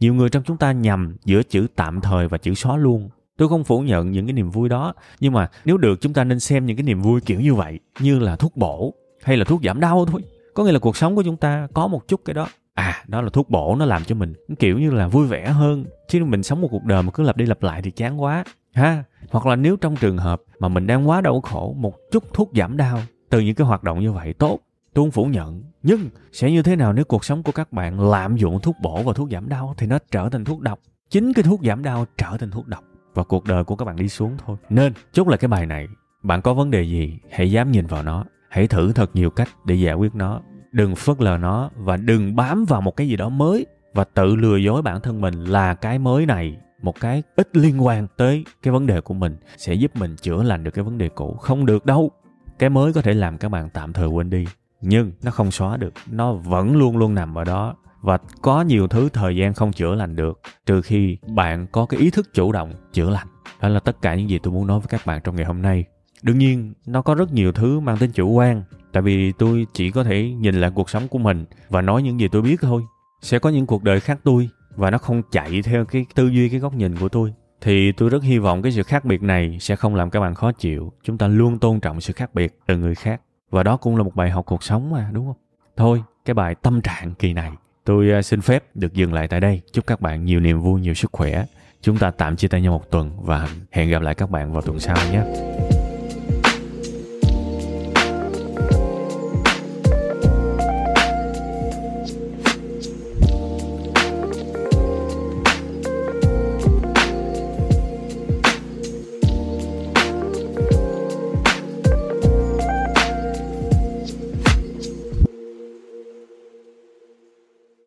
nhiều 0.00 0.14
người 0.14 0.28
trong 0.28 0.42
chúng 0.42 0.56
ta 0.56 0.72
nhầm 0.72 1.16
giữa 1.24 1.42
chữ 1.42 1.66
tạm 1.76 2.00
thời 2.00 2.28
và 2.28 2.38
chữ 2.38 2.54
xóa 2.54 2.76
luôn. 2.76 3.08
Tôi 3.36 3.48
không 3.48 3.64
phủ 3.64 3.80
nhận 3.80 4.12
những 4.12 4.26
cái 4.26 4.32
niềm 4.32 4.50
vui 4.50 4.68
đó, 4.68 4.94
nhưng 5.20 5.32
mà 5.32 5.50
nếu 5.64 5.76
được 5.76 6.00
chúng 6.00 6.12
ta 6.12 6.24
nên 6.24 6.40
xem 6.40 6.66
những 6.66 6.76
cái 6.76 6.84
niềm 6.84 7.02
vui 7.02 7.20
kiểu 7.20 7.40
như 7.40 7.54
vậy, 7.54 7.78
như 8.00 8.18
là 8.18 8.36
thuốc 8.36 8.56
bổ 8.56 8.94
hay 9.22 9.36
là 9.36 9.44
thuốc 9.44 9.62
giảm 9.62 9.80
đau 9.80 10.06
thôi. 10.06 10.22
Có 10.54 10.64
nghĩa 10.64 10.72
là 10.72 10.78
cuộc 10.78 10.96
sống 10.96 11.16
của 11.16 11.22
chúng 11.22 11.36
ta 11.36 11.68
có 11.74 11.86
một 11.86 12.08
chút 12.08 12.20
cái 12.24 12.34
đó. 12.34 12.48
À 12.74 13.04
đó 13.08 13.22
là 13.22 13.30
thuốc 13.30 13.50
bổ, 13.50 13.76
nó 13.76 13.84
làm 13.84 14.04
cho 14.04 14.14
mình 14.14 14.34
kiểu 14.58 14.78
như 14.78 14.90
là 14.90 15.08
vui 15.08 15.26
vẻ 15.26 15.46
hơn. 15.46 15.84
Chứ 16.08 16.24
mình 16.24 16.42
sống 16.42 16.60
một 16.60 16.68
cuộc 16.70 16.84
đời 16.84 17.02
mà 17.02 17.10
cứ 17.10 17.22
lặp 17.22 17.36
đi 17.36 17.46
lặp 17.46 17.62
lại 17.62 17.82
thì 17.82 17.90
chán 17.90 18.22
quá. 18.22 18.44
Ha, 18.74 19.04
hoặc 19.30 19.46
là 19.46 19.56
nếu 19.56 19.76
trong 19.76 19.96
trường 19.96 20.18
hợp 20.18 20.42
mà 20.58 20.68
mình 20.68 20.86
đang 20.86 21.08
quá 21.08 21.20
đau 21.20 21.40
khổ, 21.40 21.74
một 21.78 21.94
chút 22.12 22.24
thuốc 22.32 22.50
giảm 22.54 22.76
đau, 22.76 23.00
từ 23.30 23.40
những 23.40 23.54
cái 23.54 23.66
hoạt 23.66 23.82
động 23.82 24.00
như 24.00 24.12
vậy, 24.12 24.32
tốt 24.32 24.58
tôi 24.94 25.04
không 25.04 25.10
phủ 25.10 25.24
nhận. 25.24 25.62
Nhưng 25.82 26.08
sẽ 26.32 26.50
như 26.50 26.62
thế 26.62 26.76
nào 26.76 26.92
nếu 26.92 27.04
cuộc 27.04 27.24
sống 27.24 27.42
của 27.42 27.52
các 27.52 27.72
bạn 27.72 28.10
lạm 28.10 28.36
dụng 28.36 28.60
thuốc 28.60 28.76
bổ 28.82 29.02
và 29.02 29.12
thuốc 29.12 29.30
giảm 29.30 29.48
đau 29.48 29.74
thì 29.76 29.86
nó 29.86 29.98
trở 30.10 30.28
thành 30.28 30.44
thuốc 30.44 30.60
độc? 30.60 30.78
Chính 31.10 31.32
cái 31.32 31.42
thuốc 31.42 31.60
giảm 31.64 31.82
đau 31.82 32.06
trở 32.16 32.36
thành 32.38 32.50
thuốc 32.50 32.66
độc 32.66 32.84
và 33.14 33.24
cuộc 33.24 33.44
đời 33.44 33.64
của 33.64 33.76
các 33.76 33.84
bạn 33.84 33.96
đi 33.96 34.08
xuống 34.08 34.36
thôi. 34.46 34.56
Nên, 34.68 34.92
chốt 35.12 35.28
lại 35.28 35.38
cái 35.38 35.48
bài 35.48 35.66
này. 35.66 35.88
Bạn 36.22 36.42
có 36.42 36.54
vấn 36.54 36.70
đề 36.70 36.82
gì, 36.82 37.18
hãy 37.30 37.52
dám 37.52 37.72
nhìn 37.72 37.86
vào 37.86 38.02
nó. 38.02 38.24
Hãy 38.48 38.66
thử 38.66 38.92
thật 38.92 39.10
nhiều 39.14 39.30
cách 39.30 39.48
để 39.66 39.74
giải 39.74 39.94
quyết 39.94 40.14
nó. 40.14 40.40
Đừng 40.72 40.96
phớt 40.96 41.20
lờ 41.20 41.38
nó 41.38 41.70
và 41.76 41.96
đừng 41.96 42.36
bám 42.36 42.64
vào 42.64 42.80
một 42.80 42.96
cái 42.96 43.08
gì 43.08 43.16
đó 43.16 43.28
mới 43.28 43.66
và 43.94 44.04
tự 44.04 44.36
lừa 44.36 44.56
dối 44.56 44.82
bản 44.82 45.00
thân 45.00 45.20
mình 45.20 45.44
là 45.44 45.74
cái 45.74 45.98
mới 45.98 46.26
này. 46.26 46.56
Một 46.82 47.00
cái 47.00 47.22
ít 47.36 47.56
liên 47.56 47.86
quan 47.86 48.06
tới 48.16 48.44
cái 48.62 48.72
vấn 48.72 48.86
đề 48.86 49.00
của 49.00 49.14
mình 49.14 49.36
sẽ 49.56 49.74
giúp 49.74 49.96
mình 49.96 50.16
chữa 50.16 50.42
lành 50.42 50.64
được 50.64 50.70
cái 50.70 50.84
vấn 50.84 50.98
đề 50.98 51.08
cũ. 51.08 51.36
Không 51.40 51.66
được 51.66 51.86
đâu. 51.86 52.10
Cái 52.58 52.70
mới 52.70 52.92
có 52.92 53.02
thể 53.02 53.14
làm 53.14 53.38
các 53.38 53.48
bạn 53.48 53.70
tạm 53.70 53.92
thời 53.92 54.06
quên 54.06 54.30
đi 54.30 54.44
nhưng 54.80 55.12
nó 55.22 55.30
không 55.30 55.50
xóa 55.50 55.76
được. 55.76 55.92
Nó 56.10 56.32
vẫn 56.32 56.76
luôn 56.76 56.96
luôn 56.96 57.14
nằm 57.14 57.38
ở 57.38 57.44
đó. 57.44 57.76
Và 58.00 58.18
có 58.42 58.62
nhiều 58.62 58.88
thứ 58.88 59.08
thời 59.12 59.36
gian 59.36 59.54
không 59.54 59.72
chữa 59.72 59.94
lành 59.94 60.16
được, 60.16 60.40
trừ 60.66 60.82
khi 60.82 61.16
bạn 61.26 61.66
có 61.72 61.86
cái 61.86 62.00
ý 62.00 62.10
thức 62.10 62.34
chủ 62.34 62.52
động 62.52 62.72
chữa 62.92 63.10
lành. 63.10 63.26
Đó 63.60 63.68
là 63.68 63.80
tất 63.80 64.02
cả 64.02 64.14
những 64.14 64.30
gì 64.30 64.38
tôi 64.42 64.52
muốn 64.52 64.66
nói 64.66 64.80
với 64.80 64.88
các 64.88 65.06
bạn 65.06 65.20
trong 65.24 65.36
ngày 65.36 65.44
hôm 65.44 65.62
nay. 65.62 65.84
Đương 66.22 66.38
nhiên, 66.38 66.74
nó 66.86 67.02
có 67.02 67.14
rất 67.14 67.32
nhiều 67.32 67.52
thứ 67.52 67.80
mang 67.80 67.98
tính 67.98 68.10
chủ 68.12 68.30
quan, 68.30 68.62
tại 68.92 69.02
vì 69.02 69.32
tôi 69.32 69.66
chỉ 69.72 69.90
có 69.90 70.04
thể 70.04 70.30
nhìn 70.30 70.60
lại 70.60 70.70
cuộc 70.74 70.90
sống 70.90 71.08
của 71.08 71.18
mình 71.18 71.44
và 71.68 71.82
nói 71.82 72.02
những 72.02 72.20
gì 72.20 72.28
tôi 72.28 72.42
biết 72.42 72.60
thôi. 72.60 72.82
Sẽ 73.22 73.38
có 73.38 73.50
những 73.50 73.66
cuộc 73.66 73.82
đời 73.82 74.00
khác 74.00 74.18
tôi 74.24 74.48
và 74.76 74.90
nó 74.90 74.98
không 74.98 75.22
chạy 75.30 75.62
theo 75.62 75.84
cái 75.84 76.06
tư 76.14 76.28
duy, 76.28 76.48
cái 76.48 76.60
góc 76.60 76.74
nhìn 76.74 76.96
của 76.96 77.08
tôi. 77.08 77.34
Thì 77.60 77.92
tôi 77.92 78.08
rất 78.10 78.22
hy 78.22 78.38
vọng 78.38 78.62
cái 78.62 78.72
sự 78.72 78.82
khác 78.82 79.04
biệt 79.04 79.22
này 79.22 79.56
sẽ 79.60 79.76
không 79.76 79.94
làm 79.94 80.10
các 80.10 80.20
bạn 80.20 80.34
khó 80.34 80.52
chịu. 80.52 80.92
Chúng 81.02 81.18
ta 81.18 81.28
luôn 81.28 81.58
tôn 81.58 81.80
trọng 81.80 82.00
sự 82.00 82.12
khác 82.12 82.34
biệt 82.34 82.58
từ 82.66 82.76
người 82.76 82.94
khác 82.94 83.20
và 83.50 83.62
đó 83.62 83.76
cũng 83.76 83.96
là 83.96 84.02
một 84.02 84.14
bài 84.14 84.30
học 84.30 84.46
cuộc 84.46 84.62
sống 84.62 84.90
mà, 84.90 85.10
đúng 85.12 85.26
không? 85.26 85.36
Thôi, 85.76 86.02
cái 86.24 86.34
bài 86.34 86.54
tâm 86.54 86.80
trạng 86.80 87.14
kỳ 87.14 87.32
này, 87.32 87.52
tôi 87.84 88.10
à, 88.12 88.22
xin 88.22 88.40
phép 88.40 88.64
được 88.74 88.94
dừng 88.94 89.12
lại 89.12 89.28
tại 89.28 89.40
đây. 89.40 89.60
Chúc 89.72 89.86
các 89.86 90.00
bạn 90.00 90.24
nhiều 90.24 90.40
niềm 90.40 90.60
vui, 90.60 90.80
nhiều 90.80 90.94
sức 90.94 91.12
khỏe. 91.12 91.44
Chúng 91.80 91.98
ta 91.98 92.10
tạm 92.10 92.36
chia 92.36 92.48
tay 92.48 92.60
nhau 92.60 92.72
một 92.72 92.90
tuần 92.90 93.10
và 93.22 93.48
hẹn 93.70 93.90
gặp 93.90 94.02
lại 94.02 94.14
các 94.14 94.30
bạn 94.30 94.52
vào 94.52 94.62
tuần 94.62 94.80
sau 94.80 94.96
nhé. 95.12 95.22